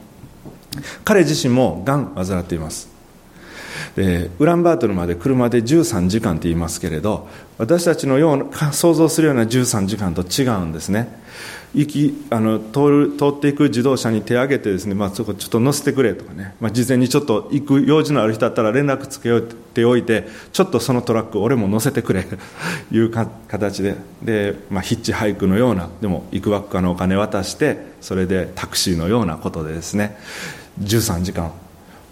[1.03, 2.94] 彼自身もがん患っています。
[3.95, 11.23] でウランバートルまで車で13時間って言いますけれど私たちのような想像するような13時間と違うんですね。
[11.73, 19.29] 行きあの通る通っていく自動車に手を挙げてですね、まあ、そこちょっと乗せてくれとかね、まあ、事前にちょっと行く用事のある人だったら連絡つけ
[19.73, 22.37] ておいてちょっとそのトラック俺も乗せてくれと
[22.95, 23.95] いうか形で。
[24.23, 30.17] で、まあ、ヒッチハイクのようなでも行くばっかのお金渡してそれでタクシーのようなことでですね。
[30.81, 31.51] 13時間。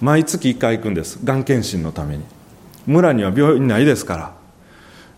[0.04, 1.18] 毎月1回行くんです。
[1.24, 2.26] がん検診のために。
[2.86, 4.34] 村には病院ないですから。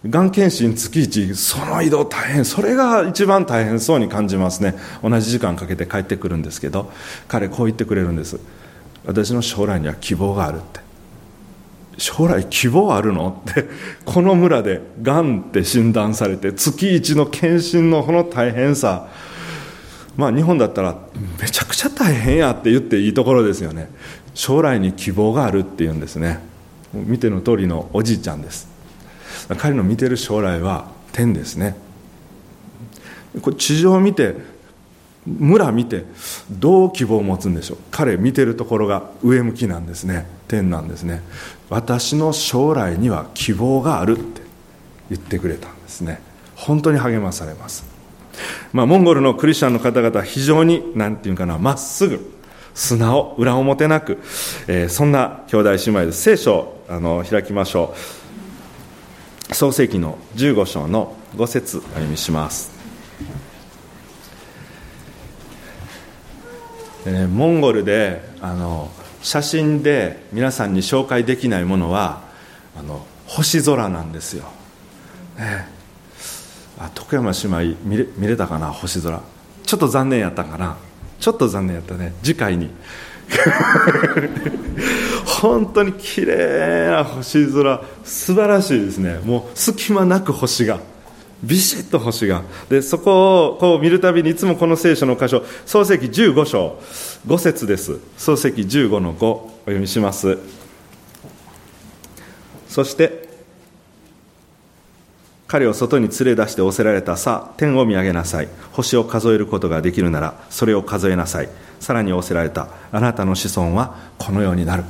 [0.07, 2.45] がん検診月1その移動大変。
[2.45, 4.75] それが一番大変そうに感じますね。
[5.01, 6.91] 同じ時間かけて帰ってくるんですけど。
[7.27, 8.39] 彼こう言ってくれるんです。
[9.07, 10.81] 私の将来には希望があるって。
[11.97, 13.41] 将来希望あるの？
[13.49, 13.65] って。
[14.05, 19.07] この村でがんって診断されて月1の検診のこの大変さ。
[20.15, 20.95] まあ日本だったら
[21.41, 23.89] めちゃくちゃ大変やって言っていいところですよね。
[24.35, 26.39] 将来に希望があるっていうんですね。
[26.93, 28.67] 見ての通りのおじいちゃんです。
[29.57, 31.75] 彼の見てる将来は天ですね。
[33.41, 34.35] これ地上を見て
[35.25, 36.05] 村見て
[36.51, 37.77] どう希望を持つんでしょう。
[37.91, 40.27] 彼見てるところが上向きなんですね。
[40.47, 41.21] 天なんですね。
[41.69, 44.41] 私の将来には希望があるって
[45.09, 46.21] 言ってくれたんですね。
[46.55, 47.85] 本当に励まされます。
[48.73, 52.34] まあ、モンゴルのクリスチャンの方々は非常に何て言うかなまっすぐ
[52.75, 54.19] 素直裏表なく、
[54.67, 57.95] えー、そんな兄弟姉妹です聖書あの開きましょ
[59.49, 59.55] う。
[59.55, 62.71] 創世紀の15章の5節お読みします、
[67.05, 68.89] えー、モンゴルであの
[69.21, 72.23] 写真で皆さんに紹介できないものは
[72.77, 74.45] あの星空なんですよ、
[75.37, 75.67] ね、
[76.79, 79.21] あ徳山姉妹見れ見れたかな星空。
[79.63, 80.77] ちょっと残念やったかな。
[81.25, 82.13] ちょっと残念やったね。
[82.21, 82.69] 次回に。
[85.25, 87.81] 本当に綺麗な星空。
[88.03, 89.19] 素晴らしいですね。
[89.25, 90.79] もう隙間なく星が。
[91.41, 92.43] ビシッと星が。
[92.69, 96.79] でそこをこう見るたびにいつもこの聖書の箇所創世記15章。
[97.25, 97.97] 5節です。
[98.19, 100.37] 創世記15の5お読みします。
[102.69, 103.24] そして
[105.47, 108.47] 彼を外に連れ出して仰せられたさ天を見上げなさい。
[108.71, 111.49] 星を数えることができるならそれを数えなさい。
[111.79, 114.83] さらに仰せられたあなたの子孫はこのようになる、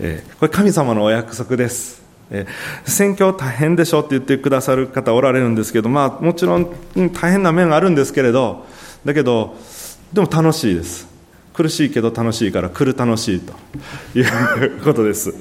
[0.00, 2.02] えー、これ神様のお約束です。
[2.30, 2.46] え
[2.86, 6.66] 宣教大変でしょって言ってくださる方おられるんですけど、まあ、もちろん
[7.12, 8.64] 大変な面があるんですけれど
[9.04, 9.54] だけど
[10.12, 11.11] でも楽しいです。
[11.54, 13.52] 苦しいけど楽しいから来る楽しいと。
[14.18, 15.34] いうことです、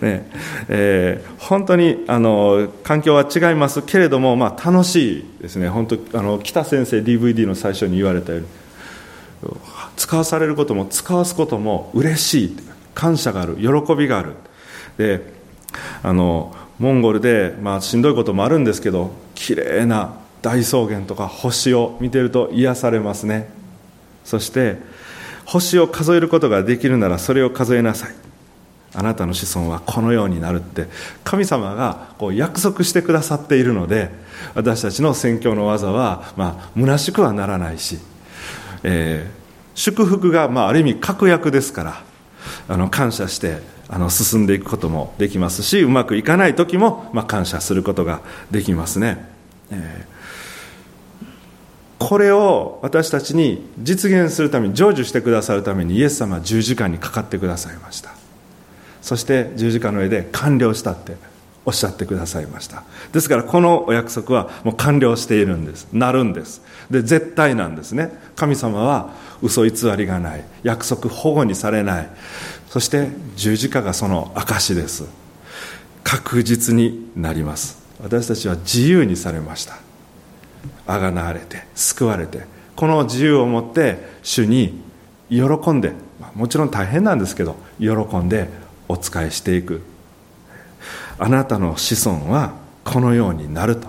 [0.00, 0.30] ね。
[0.68, 5.68] えー、本当にあの環境は違いますけれども、まあ、楽しいですね。
[5.68, 8.46] 本当あの北先生 DVD の最初に言われたように
[9.96, 12.56] 使わされることも使わすことも嬉しい
[12.94, 14.32] 感謝がある喜びがある。
[14.98, 15.34] で
[16.02, 23.48] あのモンゴルで、まあ、しんどいこともあるんですけど綺麗な大草原とか星を見てると癒されますね。
[24.24, 24.78] そして
[25.46, 28.14] 星を数えることができるならそれを数えなさい。
[28.94, 30.86] あなたの子孫はこのようになるって。
[31.24, 34.10] 神様がこう約束してくださっているので
[34.54, 37.98] 私たちの宣教の技は、まあ虚しくはならないし、
[38.82, 42.02] えー、祝福が、まあ、ある意味確約ですから
[42.68, 49.28] あの感謝してあの進んでいくこともできますしうまくいかない時も、まあ、感謝することができますね、
[49.70, 50.15] えー、
[51.98, 58.10] これを私たちに実現するために成就してくださるためにイエス様は十字架にかかってくださいました。
[59.00, 61.16] そして十字架の上で完了したって
[61.64, 62.84] おっしゃってくださいました。
[63.12, 65.88] ですからこのお約束はもう完了しているんです。
[65.92, 66.62] なるんです。
[66.90, 68.10] で絶対なんですね。
[68.36, 69.10] 神様は
[69.42, 70.44] 嘘偽りがない。
[70.62, 72.10] 約束保護にされない。
[72.68, 75.04] そして十字架がその証です。
[76.04, 77.78] 確実になります。
[78.02, 79.85] 私たちは自由にされました。
[80.86, 84.80] あがなわれて救われてこの自由を持って主に
[85.28, 85.92] 喜んで
[86.34, 88.48] もちろん大変なんですけど喜んで
[88.88, 89.82] お仕えしていく。
[91.18, 92.52] あなたの子孫は
[92.84, 93.88] このようになると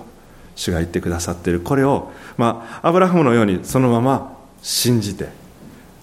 [0.56, 1.60] 主が言ってくださっている。
[1.60, 5.28] これを、まあ、アブラハムのようにそのまま信じて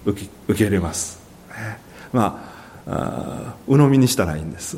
[0.05, 1.19] 受け受け入れます、
[2.13, 2.51] ま
[2.87, 4.77] あ鵜呑みにしたらいいんです。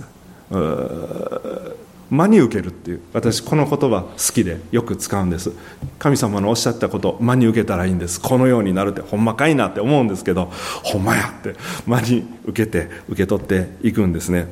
[2.10, 5.52] 真に受けるっていう私この言葉好きでよく使うんです。
[6.00, 8.22] 神様のおっしゃったこと真に受けたらいいんです。
[8.22, 10.52] このようになるってほんまかいなって思うんですけど
[10.84, 14.48] ほんまやって真に受けて受け取っていくんですね。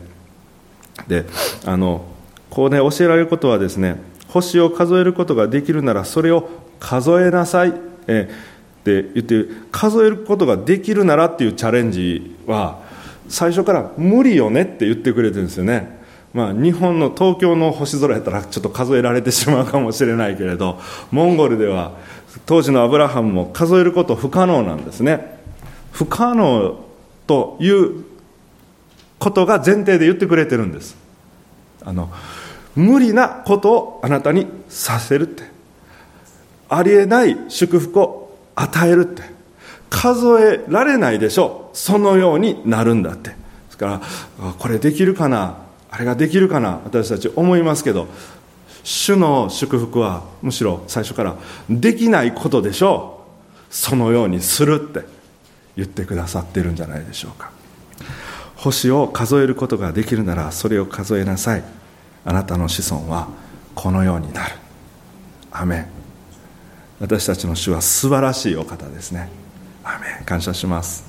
[1.08, 1.26] で
[1.65, 2.06] あの
[2.50, 7.74] こうね教えられることはですね星を数えることができるならそれを数えなさい、
[8.08, 8.30] え
[8.82, 12.84] って言って数えることができるならっていうチャレンジは
[13.30, 16.05] 最初から無理よねって言ってくれてるんですよね。
[16.36, 21.93] まあ、日本の東京の星空やったらちょっと数えられてしまうかもしれないけれどモンゴルでは
[22.45, 25.39] 当時のアブラハムも数えること不可能なんですね。
[25.93, 26.78] 不可能
[27.26, 28.04] という
[29.17, 30.98] ことが前提で言ってくれてるんです。
[31.86, 32.12] あの
[32.76, 35.43] 無理なことをあなたにさせるって。
[36.67, 39.24] ありえない祝福を与えるって。
[39.89, 41.71] 数えられないでしょ。
[41.74, 43.30] うそのようになるんだって。
[43.30, 43.36] で
[43.69, 44.02] すから
[44.60, 45.64] これできるかな。
[45.96, 48.10] あれができるかな私たち思いますけど
[48.84, 51.38] 主の祝福はむしろ最初から
[51.70, 53.24] できないことでしょ
[53.72, 53.74] う。
[53.74, 55.08] そのようにするって
[55.78, 57.50] 言ってくださってるんじゃないでしょうか。
[58.58, 61.64] 星を数えることができるならそれを数えなさい。
[62.26, 63.30] あなたの子孫は
[63.74, 64.56] このようになる。
[65.50, 65.88] アメン。
[67.00, 69.30] 私たちの主は素晴らしいお方ですね。
[69.86, 70.26] アメン。
[70.26, 71.06] 感謝します、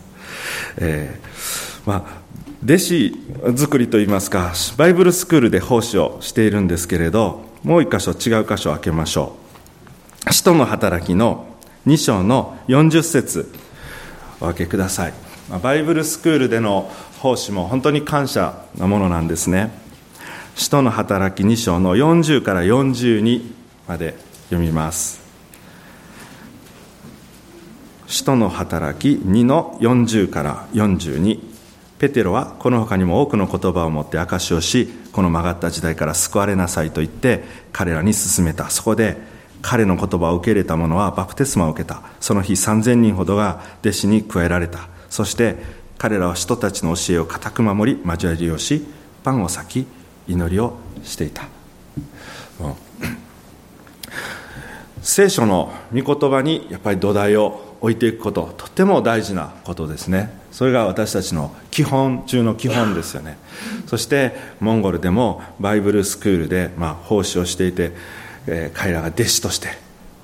[0.77, 2.26] えー、まあ
[2.67, 3.17] 弟子
[3.55, 9.37] 作りといいますかバイブルスクールで奉仕をしているんですけれどもう一箇所違う箇所を開けましょ
[10.27, 10.33] う。
[10.33, 11.47] 使徒の働きの
[11.87, 13.53] 2章の40節
[14.41, 15.15] お開けください。
[15.63, 19.71] バイブルスクールでの奉仕も本当に感謝なものなんですね。
[20.57, 23.49] 使徒の働き2章の40から42
[23.87, 25.21] まで読みます。
[28.09, 31.46] 使徒の働き2の40から42
[31.99, 38.69] ペテロはこの他にも多くの言葉を持って証しをしこの曲がった時代から救われなさいと言って彼らに勧めた。
[38.69, 39.17] そこで
[39.63, 42.03] 彼の言葉を受け入れた者はバプテスマを受けた。
[42.21, 44.89] その日3000人ほどが弟子に加えられた。
[45.09, 45.57] そして
[45.97, 48.85] 彼らは人たちの教えを固く守り交わりをし
[49.25, 49.87] パンを裂き
[50.29, 51.49] 祈りをしていた。
[55.01, 60.31] 聖書の御言葉にやっぱり土台を置いていくこととても大事なことですね。
[60.51, 63.39] それが私たちの基本中の基本ですよね。
[63.87, 67.93] そしてモンゴルでもバイブルスクールで、まあ、奉仕をしていて、
[68.49, 69.69] えー、彼らが弟子として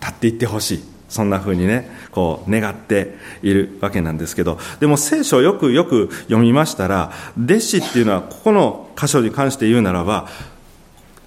[0.01, 0.85] 立っていってほしい。
[1.09, 4.59] そんなふうにねこう願っているわけなんですけど。
[4.81, 10.27] でも聖書をよくよく読みましたら弟子っていうのはここの箇所に関して言うならば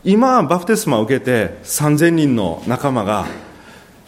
[0.03, 3.25] 今バプテスマを受けて3000人の仲間が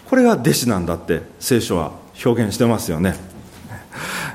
[0.10, 1.92] これが弟子なんだって聖書は
[2.24, 3.16] 表現してますよね、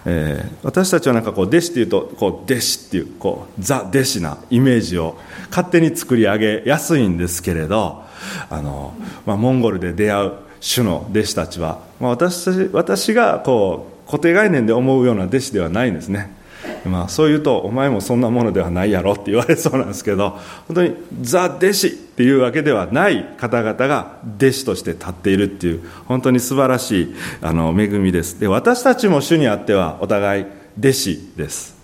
[0.06, 5.18] えー、私たちはなんかこう弟子っていうとこう弟子っていうこうザ弟子なイメージを
[5.50, 8.04] 勝手に作り上げやすいんですけれど
[8.50, 8.94] あの、
[9.26, 16.41] まあ、モンゴルで出会う種の弟子たちは、まあ、私私がこう固定概念で思うような弟子ではないんですね。
[16.84, 28.38] まあ、そう言うとお前もそんなものではないやろって言われそうなんですけど本当にザ・弟子っていうわけではない方々が弟子として立っているっていう本当に素晴らしいあの恵みです。
[28.38, 30.46] で私たちも主にあってはお互い
[30.78, 31.76] 弟子です、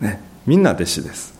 [0.00, 1.32] ね、みんな弟子です。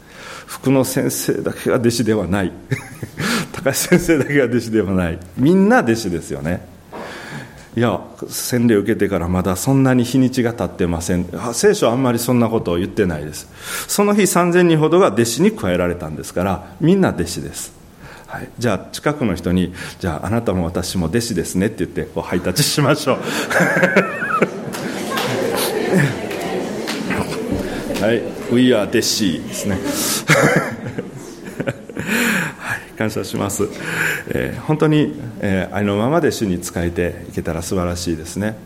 [0.46, 2.52] 福野先生だけが弟子ではない。
[3.52, 5.18] 高橋先生だけが弟子ではない。
[5.38, 6.71] みんな弟子ですよね。
[7.74, 11.26] いや洗礼を受けてからまだそんなに日にちが経ってません。
[11.54, 13.48] 聖書はあんまりそんなことを言ってないです。
[13.88, 17.72] その日3000人ほどが弟子に加えられたんですからみんな弟子です、
[18.26, 23.18] はい、じゃあ近くの人にじゃああなたも私も弟子ですねって言ってこうハイタチしましょう。
[28.02, 28.22] はい。
[28.52, 29.78] We are 弟子ですね。
[32.96, 33.68] 感謝します、
[34.28, 38.56] えー本当に、えー愛のままで主に仕えていけたら素晴らしいですね。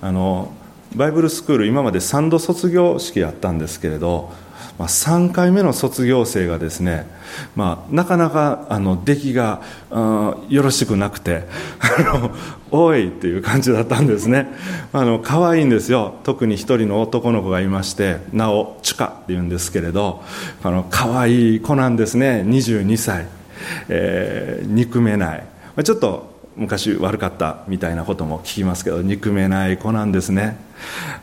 [0.00, 0.52] あの
[0.94, 4.32] バイブルスクール今まで3度卒業式やったんですけれど、
[4.78, 7.06] まあ、3回目の卒業生がですね、
[7.54, 11.44] まあ、なかなかあの出来があよろしくなくて
[11.80, 12.30] あの
[12.70, 14.48] おいっていう感じだったんですね。
[14.92, 16.14] あの可愛いんですよ。
[16.24, 20.22] 特に一人の男の子がいましてなおチュカっていうんですけれど
[20.62, 22.42] あの可愛い子なんですね。
[22.46, 23.26] 22歳、
[23.88, 25.38] えー憎めない。
[25.40, 25.46] ま
[25.80, 30.56] あちょっと昔悪かったみたいなことも聞きますけど憎めない子なんですね、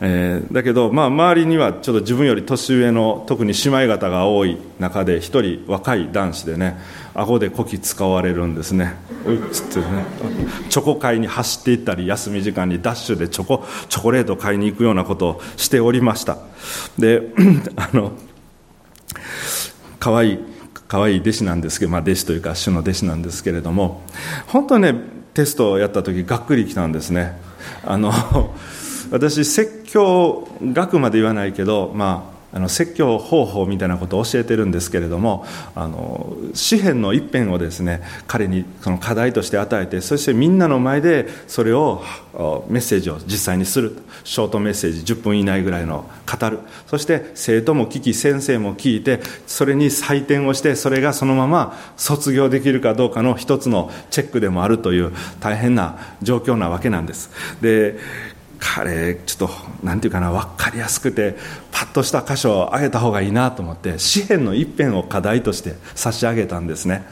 [0.00, 6.78] えーだけど、まあ、周りにはちょっと自分より年上の特に姉妹方が多い中で一人若い男子でね
[7.14, 8.94] 顎でこき使われるんですね。
[9.24, 10.04] うっつってね。
[10.68, 16.38] チョコ買いに走っていったり休み時間にダッシュでチョコチョコレート買いに行くようなことをしておりました。
[16.98, 17.22] で
[17.76, 18.12] あの
[20.00, 20.53] 可愛い
[20.88, 24.02] 可愛い弟子なんですけど、まあ、弟子というか主の弟子なんですけれども
[24.46, 24.94] 本当ね
[25.34, 27.36] テストをやった時がっくりきたんですね。
[27.84, 28.12] あの
[29.10, 35.44] 私説教学まで言わないけど、まあ、あの説教方法みたいなことを教えてるんですけれども
[35.74, 42.04] あの詩篇の一編をですね彼にその課題として与えてそしてみんなの前でそれを
[42.68, 46.60] メッセージを実際にするショートメッセージ10分以内ぐらいの語る。
[46.86, 57.30] そして生徒も聞き先生も聞いてそれに採点をしてそれがそのまま卒業できるかどうかの一つのチェックでもあるという大変な状況なわけなんです。
[57.60, 57.98] で
[58.58, 61.36] 彼ちょっとなんていうかな分かりやすくて
[61.70, 67.04] パッとした箇所をあげた方がいいなと思って詩篇の一編を課題として差し上げたんですね。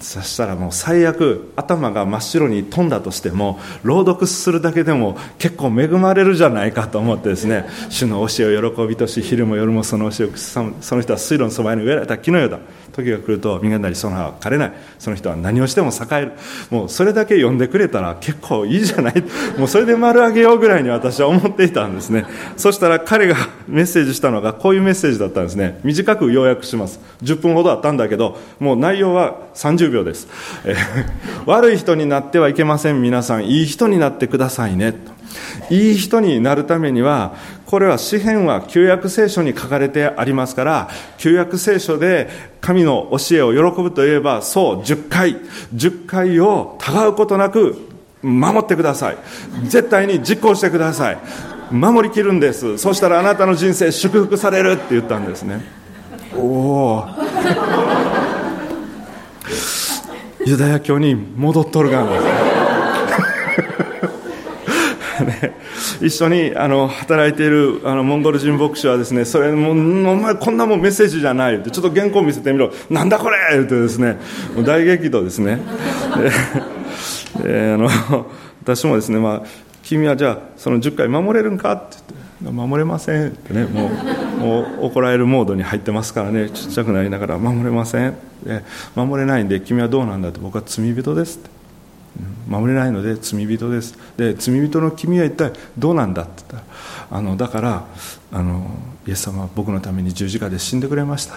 [0.00, 12.60] そしたらもう最悪頭が真っ白に飛んだとしても朗読するだけでも結構恵まれるじゃないかと思ってですね主の教えを喜びとし昼も夜もその教えをその人は水路のそばに植えられた木のようだ。
[13.02, 14.72] 時が来ると実がなりその葉は枯れない。
[14.98, 16.32] その人は何をしても栄える。
[16.70, 19.24] もうそれだけ読んでくれたら結構いいじゃない。
[19.58, 22.24] もうそれで丸あげようぐらいに私は思っていたんですね。
[22.56, 23.36] そしたら彼が
[23.68, 25.80] メッセージしたのがこういうメッセージだったんですね。
[25.84, 27.00] 短く要約します。
[27.22, 30.28] 10分ほどあったんだけどもう内容は30秒です、
[30.64, 30.78] えー
[31.46, 33.00] 悪い人になってはいけません。
[33.00, 34.94] 皆さんいい人になってくださいね。
[35.70, 37.34] いい人になるためには
[37.68, 40.88] これは詩篇は旧約聖書に書かれてありますから
[41.18, 42.30] 旧約聖書で
[42.62, 45.36] 神の教えを喜ぶといえばそう10回
[45.74, 47.76] 10回をたがうことなく
[48.22, 49.18] 守ってください。
[49.64, 51.18] 絶対に実行してください。
[51.70, 52.78] 守りきるんです。
[52.78, 55.60] そしたらあなたの人生祝福されるって言ったんですね。
[56.34, 57.08] おお
[60.46, 62.24] ユダヤ教に戻っとるがんです
[65.24, 65.54] ね、
[66.00, 72.72] 一緒にあの働いているあのモンゴル人牧師はですねそれもうお前こんなもんメッセージじゃないってちょっと原稿見せてみろ。
[72.90, 73.60] なんだこれ！
[73.60, 74.16] ってですね
[74.54, 75.58] もう大激怒ですね。
[77.42, 77.88] でであの
[78.62, 79.48] 私もですね、まあ、
[79.82, 81.72] 君はじゃあその10回守れるんか？
[81.72, 82.18] って言って。
[82.40, 83.90] 守れませんってねもう
[84.38, 86.48] もう怒られるモードに入ってますからね。
[86.50, 88.14] ちっちゃくなりながら守れません。
[88.44, 88.62] で
[88.94, 91.57] 守れないんで君はどうなんだって僕は罪人ですって。
[92.48, 93.96] 守れないので罪人です。
[94.16, 97.86] で罪人の君は一体どうなんだって言ったらあのだから
[98.32, 98.70] あの
[99.06, 101.34] イエス様は僕のために十字架で死んでくれました。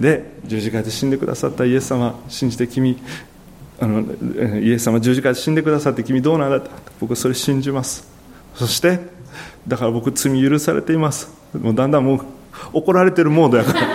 [0.00, 2.98] で十字架で死んでくださったイエス様信じて君
[3.80, 4.00] あの
[4.60, 8.08] イエス様十字架で死んでくださって君どうなんだって僕はそれ信じます。
[8.54, 9.00] そして
[9.66, 11.30] だから僕罪許されています。
[11.52, 12.20] もうだんだんもう
[12.72, 13.80] 怒られてるモードやから。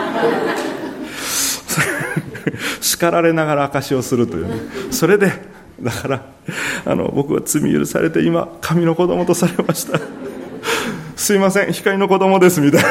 [2.82, 4.54] 叱られながら証しをするという、ね、
[4.92, 5.32] それで
[5.84, 6.26] だから
[6.86, 10.00] あの僕は罪許されて今神の子供とされました。
[11.16, 12.90] すいません光の子供ですみたいな。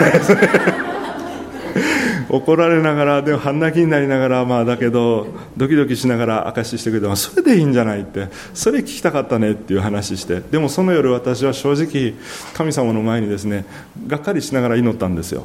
[2.29, 5.27] 怒られながらでも半泣きになりながらまあだけど
[5.59, 8.29] ドキドキしながら証ししてくれてそれでいいんじゃないって。
[8.55, 10.41] それ聞きたかったねっていう話して。
[10.41, 12.15] でもその夜私は正直
[12.55, 13.67] 神様の前にですね
[14.07, 15.45] がっかりしながら祈ったんですよ。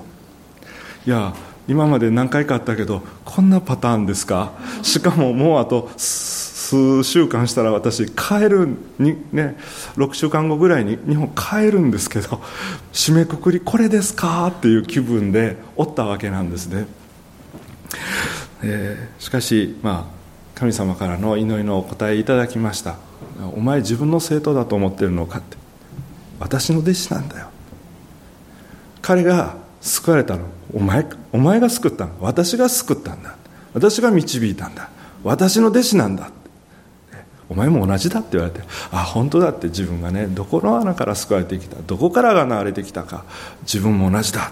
[1.05, 1.33] いや
[1.67, 4.53] 今まで何回かあったけどこんなパターンですか？
[4.81, 5.89] しかももうあと
[6.67, 8.67] 数週間したら私帰る
[8.99, 9.55] に、ね、
[9.95, 12.41] 6週間後ぐらいに日本帰るんですけど
[12.91, 16.85] 締めくくりこれですかっていう気分でおったわけなんですね、
[18.63, 22.95] えーしかし、まあ、神様からの祈りのお答えいただきました。
[23.55, 25.57] お前自分の生徒だと思ってるのかって。
[26.39, 27.47] 私の弟子なんだよ。
[29.01, 30.45] 彼が救われたの。
[30.73, 32.11] お前お前が救ったの。
[32.21, 33.35] 私が救ったんだ。
[33.73, 34.89] 私が導いたんだ。
[35.23, 36.31] 私の弟子なんだ。
[37.49, 43.25] お前も同じだって言われてあ本当だって自分がねどこの穴から救われてきたどこからが流れてきたか
[43.61, 44.51] 自分も同じだ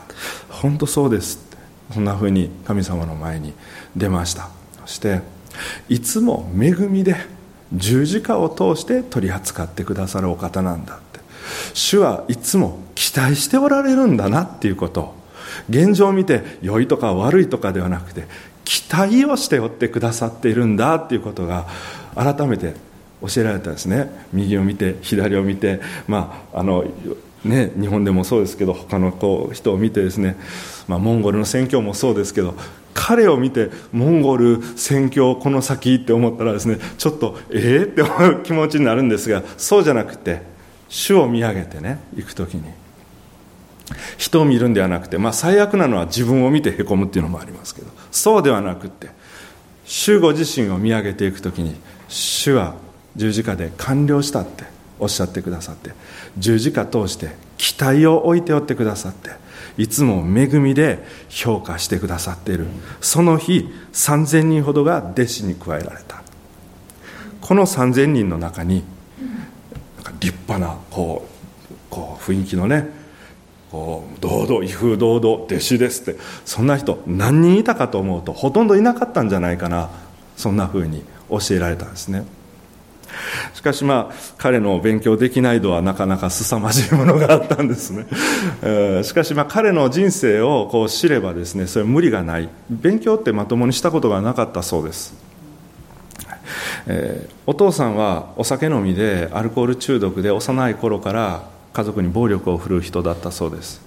[0.50, 1.58] 本当そうですって
[1.94, 3.54] そんなふうに神様の前に
[3.96, 4.50] 出ました。
[4.86, 5.22] そして
[5.88, 7.16] いつも恵みで
[7.74, 11.20] 十字架を通して取り扱ってくださるお方なんだって。
[11.74, 15.02] 主はいつも期待しておられるんだなっていうこと。
[15.02, 15.16] を
[15.70, 18.28] 現状を見て良いとか悪いとかではなくて
[18.64, 21.68] 期待をしておってくださっているんだっていうことが
[22.16, 22.74] 改めて
[23.22, 24.10] 教えられたんですね。
[24.34, 25.82] 右を見て左を見て。
[26.08, 26.86] まああの
[27.44, 30.36] ね、日本でもそうですけど他のこう人を見てですね、
[30.88, 32.56] まあ、モンゴルの宣教もそうですけど
[32.96, 40.42] 彼を見てモンゴル宣教この先って思ったらですねちょっとええー、って思う気持ちになるんですがそうじゃなくて
[40.90, 42.64] 主を見上げてね行く時に。
[44.18, 49.10] 人を見るんではなくて、まあ、最悪なのは自分を見てへこむっていうのもありますけどそうではなくて
[49.86, 51.76] 主ご自身を見上げていく時に
[52.16, 52.76] 主は
[53.18, 54.64] 十字架で完了したって
[55.00, 55.92] おっしゃってくださって
[56.38, 59.32] 十字架通して期待を置いておってくださって
[59.78, 62.68] いつも恵みで評価してくださっている。
[63.02, 66.24] その日3000人ほどが弟子に加えられた。
[67.42, 68.84] この3000人の中に
[70.22, 71.28] 立派なこ
[71.70, 72.88] うこう雰囲気のね
[73.70, 79.90] こう堂々威風堂々弟子ですってそんな人何人いたかと思うとほとんどいなかったんじゃないかな。
[80.38, 82.26] そんなふうに教えられたんですね。
[83.54, 88.06] しかしまあ彼の勉強できない度はなかなか凄まじいものがあったんですね、
[89.04, 92.50] しかしまあ彼の人生をこう知ればですねそれ無理がない。
[92.70, 95.14] 勉強ってまともにしたことがなかったそうです。
[96.88, 103.82] えー、お父さんはお酒飲みでアルコール中毒で幼い頃から家族に暴力を振るう人だったそうです。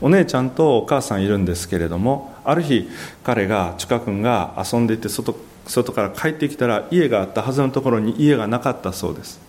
[0.00, 2.88] お姉ちゃんとお母さんいるんですけれどもある日
[3.22, 5.36] 彼が千佳君が遊んでいて外
[5.66, 9.40] 外から帰ってきたら家があったはずのところに家がなかったそうです。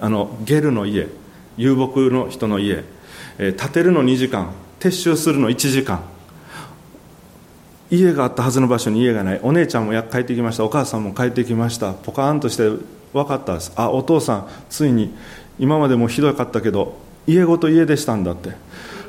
[0.00, 1.08] あのゲルの家
[1.56, 2.84] 遊牧の人の家、
[3.38, 6.02] えー、建てるの2時間撤収するの1時間。
[7.90, 9.40] 家があったはずの場所に家がない。
[9.42, 10.64] お姉ちゃんも帰ってきました。
[10.64, 11.92] お母さんも帰ってきました。
[11.92, 12.70] ポカーンとして
[13.12, 13.72] 分かったです。
[13.76, 15.14] あお父さんついに
[15.58, 18.52] 今までもひどかったけど家ごと家出したんだって。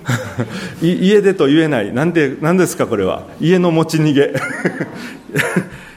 [0.83, 1.93] 家出と言えない。
[1.93, 3.23] なんで何ですかこれは。
[3.39, 4.33] 家の持ち逃げ。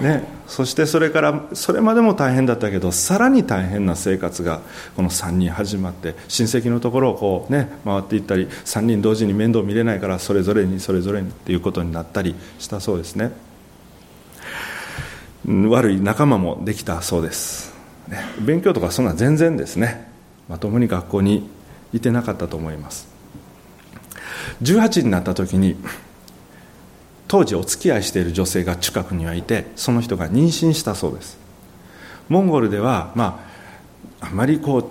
[0.00, 4.60] ね、そしてそれからそれまでも大変だったけどさらに大変な生活が
[4.94, 13.32] この3人始まって親戚のところをこう、ね、回っていったり3人同時に面倒見れないからそれぞれにそれぞれにっていうことになったりしたそうですね。
[15.46, 17.74] 悪い仲間もできたそうです、
[18.08, 20.08] ね、勉強とかそんな全然ですね。
[20.48, 21.48] まともに学校に
[21.92, 23.08] いてなかったと思います。
[24.62, 25.76] 18になった時に
[27.28, 31.38] 当時お付き合いしている女性が近くにはいてその人が妊娠したそうです。
[32.28, 33.44] モンゴルではま
[34.20, 34.84] ああまりこう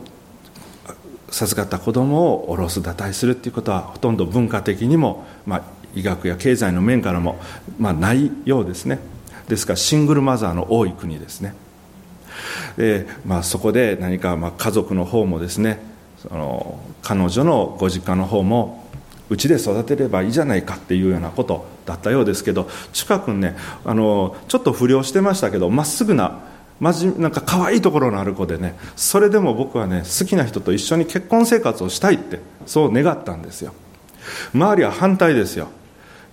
[1.29, 5.63] 授かった子供をおろす堕胎するっていうことはほとんど文化的にも、まあ、
[5.93, 7.39] 医学や経済の面からも、
[7.77, 8.99] まあ、ないようですね。
[9.47, 11.53] ですからシングルマザーの多い国ですね。
[12.77, 15.79] で、まあ、そこで何かまあ家族の方もですね
[16.19, 18.85] その彼女のご実家の方も
[19.29, 26.39] うちで育てればいいじゃないかっていうようなことだったようですけど近くねあのちょっと不良してましたけどまっすぐな
[26.79, 33.73] まじなんか可愛いところのある子でねそれでも僕はね好きな人と一緒に結婚生活をしたいってそう願ったんですよ。
[34.53, 35.69] 周りは反対ですよ。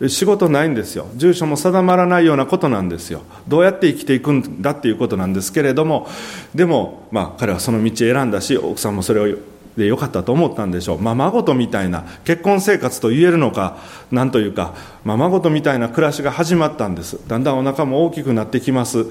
[0.09, 1.07] 仕事ないんですよ。
[1.15, 3.23] 住所も定まらないようなことなんですよ。
[3.47, 6.09] どうやって生きていくんだっていうことなんですけれども
[6.55, 9.39] でも、まあ、彼はその道を選んだし奥さんもそれを
[9.77, 13.79] でよかったと思ったんでしょう、まあ、孫とみたいな結婚生活と言えるのか
[14.11, 17.19] なんというか、まあ、孫とみたいな暮らしが始まったんです。
[17.29, 19.07] だんだんお腹も大きくなってきます。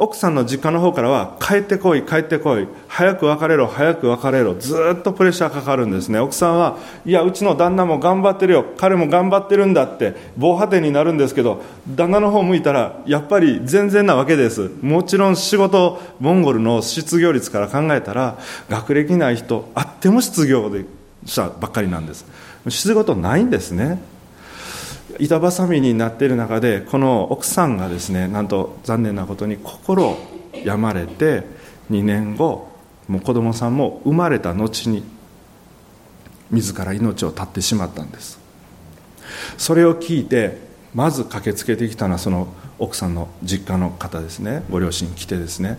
[0.00, 6.18] 奥さんの実家の方からは帰ってこい帰ってこい早く別れろ早く別れろずっとプレッシャーかかるんですね。
[6.18, 14.70] 奥さんはいやうちの旦那も頑張ってるよ彼も頑張ってるんだって防波堤になるんですけど旦那の方向いたらやっぱり全然なわけです。
[14.80, 18.38] もちろん仕事モンゴルの失業率から考えたら
[18.70, 20.86] 学歴ない人あっても失業で
[21.26, 22.24] したばっかりなんです。
[22.70, 24.00] 仕事ないんですね。
[25.18, 30.18] 板挟みになっている中でこの奥さんがですねなんと残念なことに心を
[30.64, 31.44] 病まれて
[31.90, 32.68] 2年後
[33.08, 35.02] もう子供さんも生まれた後に
[36.50, 38.38] 自ら命を絶ってしまったんです。
[39.56, 40.58] それを聞いて
[40.94, 42.48] まず駆けつけてきたのはその
[42.78, 44.64] 奥さんの実家の方ですね。
[44.70, 45.78] ご両親来てですね。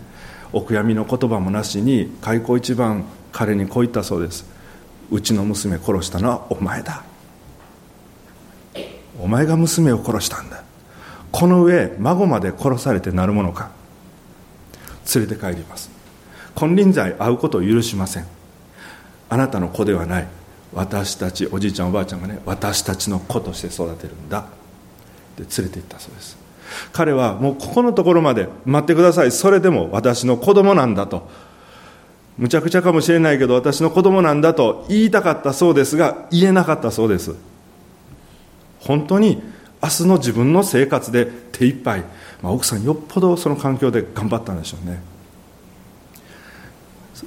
[0.52, 4.46] お悔やみの言葉もなしに開口一番彼にこう言ったそうです。
[5.10, 7.02] うちの娘殺したのはお前だ。
[9.22, 10.64] お前が娘を殺したんだ。
[11.30, 13.70] この上孫まで殺されてなるものか。
[15.14, 15.90] 連れて帰ります。
[16.56, 18.26] 金輪際会うことを許しません。
[19.30, 20.28] あなたの子ではない。
[20.74, 24.46] 私たちおじいちゃんおばあちゃんがね私たちの子として育てるんだ。
[25.36, 26.36] で連れて行ったそうです。
[26.92, 29.30] 彼はもうここのところまで待ってください。
[29.30, 31.30] それでも私の子供なんだと。
[32.38, 37.36] むちゃくちゃかもしれないけど私の子供なんだと言いたかったそうですが言えなかったそうです。
[38.82, 39.42] 本当に
[39.82, 42.00] 明日の自分の生活で手一杯、
[42.42, 45.00] まあ、奥さんよっぽどその環境で頑張ったんでしょうね。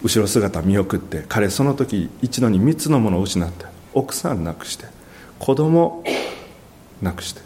[0.03, 4.85] 後ろ姿見送って彼その時一度に3つのものを失って奥さんなくして
[5.39, 6.03] 子供
[7.01, 7.41] なくして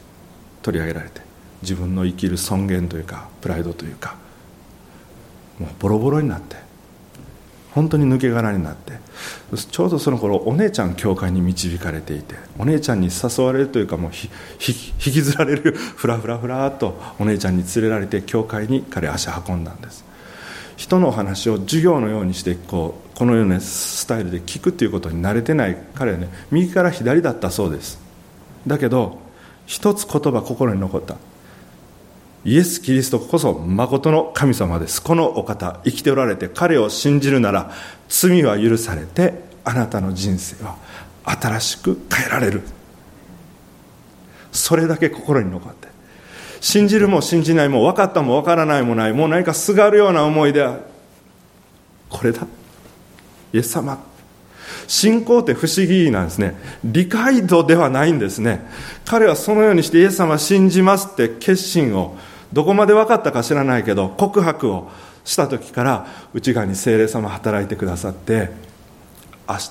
[0.64, 1.22] 取り上げられて
[1.62, 4.16] 自分の生きる尊厳というかプライドというか
[5.60, 6.55] もうボロボロになって
[7.72, 8.99] 本当に抜け殻になって。
[9.55, 20.05] ちょうどその頃お姉ちゃん教会に導かれていてお姉ちゃんに誘われるというかもう引きずられる ふらふらふらとお姉ちゃんに連れられて教会に彼足運んだんです。
[20.78, 27.99] 人のお話を授業のようにしてこうこのようなスタイルで聞くということに慣れてない彼はね右から左だったそうです。
[28.65, 29.20] だけど
[29.65, 31.17] 一つ言葉心に残った。
[32.46, 35.02] イエス・キリストこそ誠の神様です。
[35.02, 37.72] このお方生きておられて彼を信じるなら
[38.08, 40.78] 罪は許されてあなたの人生は
[41.26, 42.62] 新しく変えられる。
[44.52, 45.90] それだけ心に残って。
[46.62, 50.68] 信じるも信じないも分かったも分からないもないもう何かすがるような思いで
[52.10, 52.48] これだ。
[53.54, 54.10] イエス様。
[54.88, 56.56] 信仰って不思議なんですね。
[56.84, 58.66] 理解度ではないんですね。
[59.06, 62.18] 彼はそのようにしてイエス様信じますって決心を
[62.54, 64.89] どこまで分かったか知らないけど告白を
[65.24, 68.50] した時から内側に精霊様働いてくださって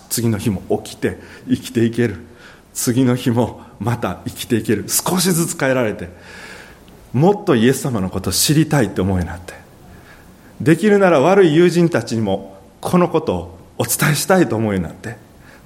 [0.09, 1.19] 次の日も起きて
[1.49, 2.17] 生きていける。
[2.75, 4.85] 次の日もまた生きていける。
[4.89, 6.09] 少しずつ変えられて
[7.13, 9.55] もっとイエス様のことを知りたいって思うようになって
[10.61, 15.17] できるなら悪い友人たちにもこのことをお伝えしたいと思うようになって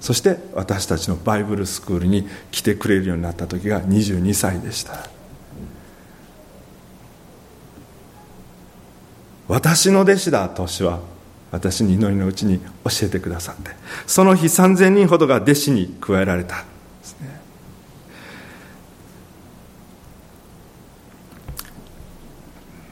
[0.00, 5.11] そして私たちのバイブルスクールに来てくれるようになった時が22歳でした。
[9.48, 11.00] 私の弟子だと主は。
[11.52, 13.72] 私に祈りのうちに教えてくださって。
[14.06, 16.56] その日3000人ほどが弟子に加えられた。
[16.56, 16.64] で
[17.04, 17.40] すね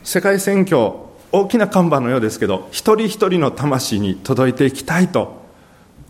[0.04, 0.92] 世界選挙
[1.32, 5.40] 大きな看板のようですけど一人一人の魂に届いていきたいと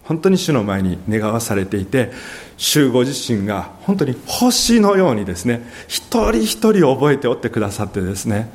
[0.05, 2.11] 本当に主の前に願わされていて
[2.57, 8.51] 主ご自身が本当に星のようにですね一人一人覚えておってくださってですね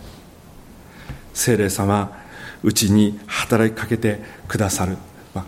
[1.35, 2.17] 精霊様
[2.63, 4.97] うちに働きかけてくださる、
[5.35, 5.45] まあ、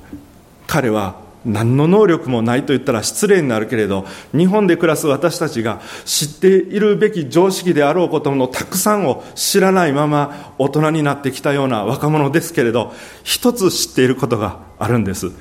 [0.68, 15.32] 彼は何の能力もないと言ったら失礼になるけれど日本で暮らす私たちが知っているべき常識であろうことのたくさんを知らないまま大人になってきたような若者ですけれど一つ知っていることがあるんです。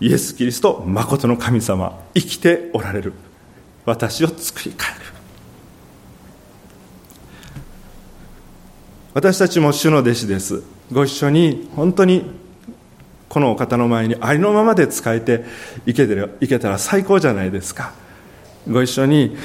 [0.00, 3.12] イエス・キリスト誠の神様生きておられる。
[3.84, 5.07] 私を作り変える。
[9.18, 10.62] 私たちも主の弟子です。
[10.92, 12.30] ご一緒に本当に
[13.28, 15.44] このお方の前にありのままで使えて
[15.86, 17.94] いけていけたら最高じゃないですか。
[18.70, 19.36] ご一緒に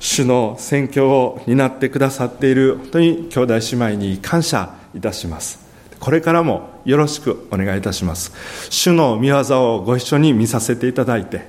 [0.00, 5.60] 主の宣教を担ってくださっている本当に兄弟姉妹に感謝いたします。
[5.98, 8.34] これからもよろしくお願いいたします。
[8.68, 11.48] 主の御業をご一緒に見させていただいて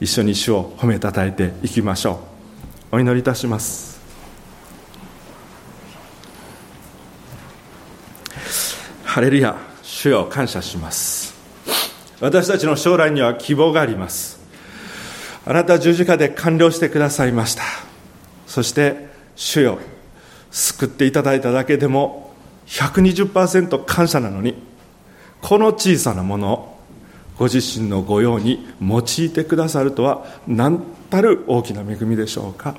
[0.00, 2.20] 一緒に主を褒めたたえていきましょ
[2.92, 2.96] う。
[2.98, 3.95] お祈りいたします。
[9.16, 11.34] ハレルヤ主よ感謝します。
[12.20, 14.38] 私たちの将来には希望があります。
[15.46, 17.62] あなた十字架で完了してくださいました。
[18.46, 19.78] そして主よ
[20.50, 22.34] 救っていただいただけでも
[22.66, 24.54] 120%感謝なのに
[25.40, 26.78] この小さなものを
[27.38, 32.74] ご自身の御用に用いてくださるとは何たる大きな恵みでしょうか。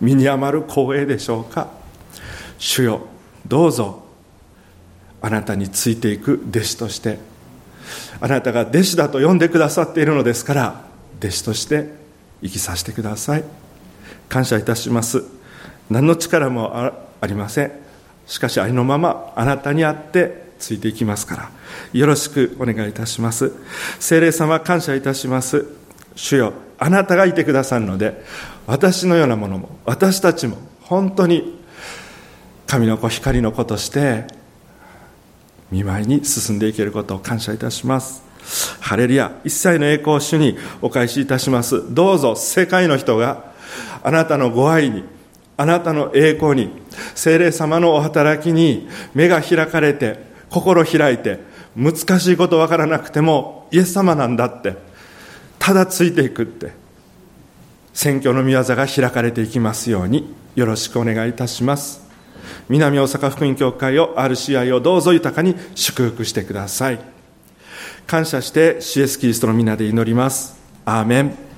[0.00, 1.68] 身に余る光栄でしょうか。
[2.56, 3.02] 主よ
[3.46, 4.09] どうぞ
[5.22, 7.18] あなたについていく弟子として
[8.20, 10.84] あなたが弟子だと呼んでくださっているのですから
[11.18, 11.88] 弟子として
[12.42, 13.44] 生きさせてください。
[14.28, 15.24] 感謝いたします。
[15.90, 16.74] 何の力も
[17.20, 17.72] ありません。
[18.26, 21.50] しかしありのままあなたにあってついていきますから。
[21.92, 23.52] よろしくお願いいたします。
[23.98, 25.66] 精霊様感謝いたします。
[26.14, 28.24] 主よあなたがいてくださるので
[28.66, 31.60] 私のようなものも私たちも本当に
[32.66, 34.26] 神の子光の子として
[35.70, 38.22] 見舞いに進んでいけることを感謝いたします。
[38.80, 41.94] ハレルヤ一切の栄光を主にお返しいたします。
[41.94, 43.52] どうぞ世界の人が
[44.02, 45.04] あなたのご愛に
[45.56, 46.70] あなたの栄光に
[47.14, 50.18] 精霊様のお働きに目が開かれて
[50.48, 51.38] 心開いて
[51.76, 54.76] 難しいこと分からなくてもイエス様なんだって
[55.58, 56.72] ただついていくって
[57.92, 62.09] 選挙の御業が開かれていきますようによろしくお願いいたします。
[62.68, 66.98] 南大阪福音教会を RCI をどうぞ豊かに祝福してください。
[68.06, 70.56] 感謝して主イエスキリストの皆で祈ります。
[70.84, 71.49] アーメン。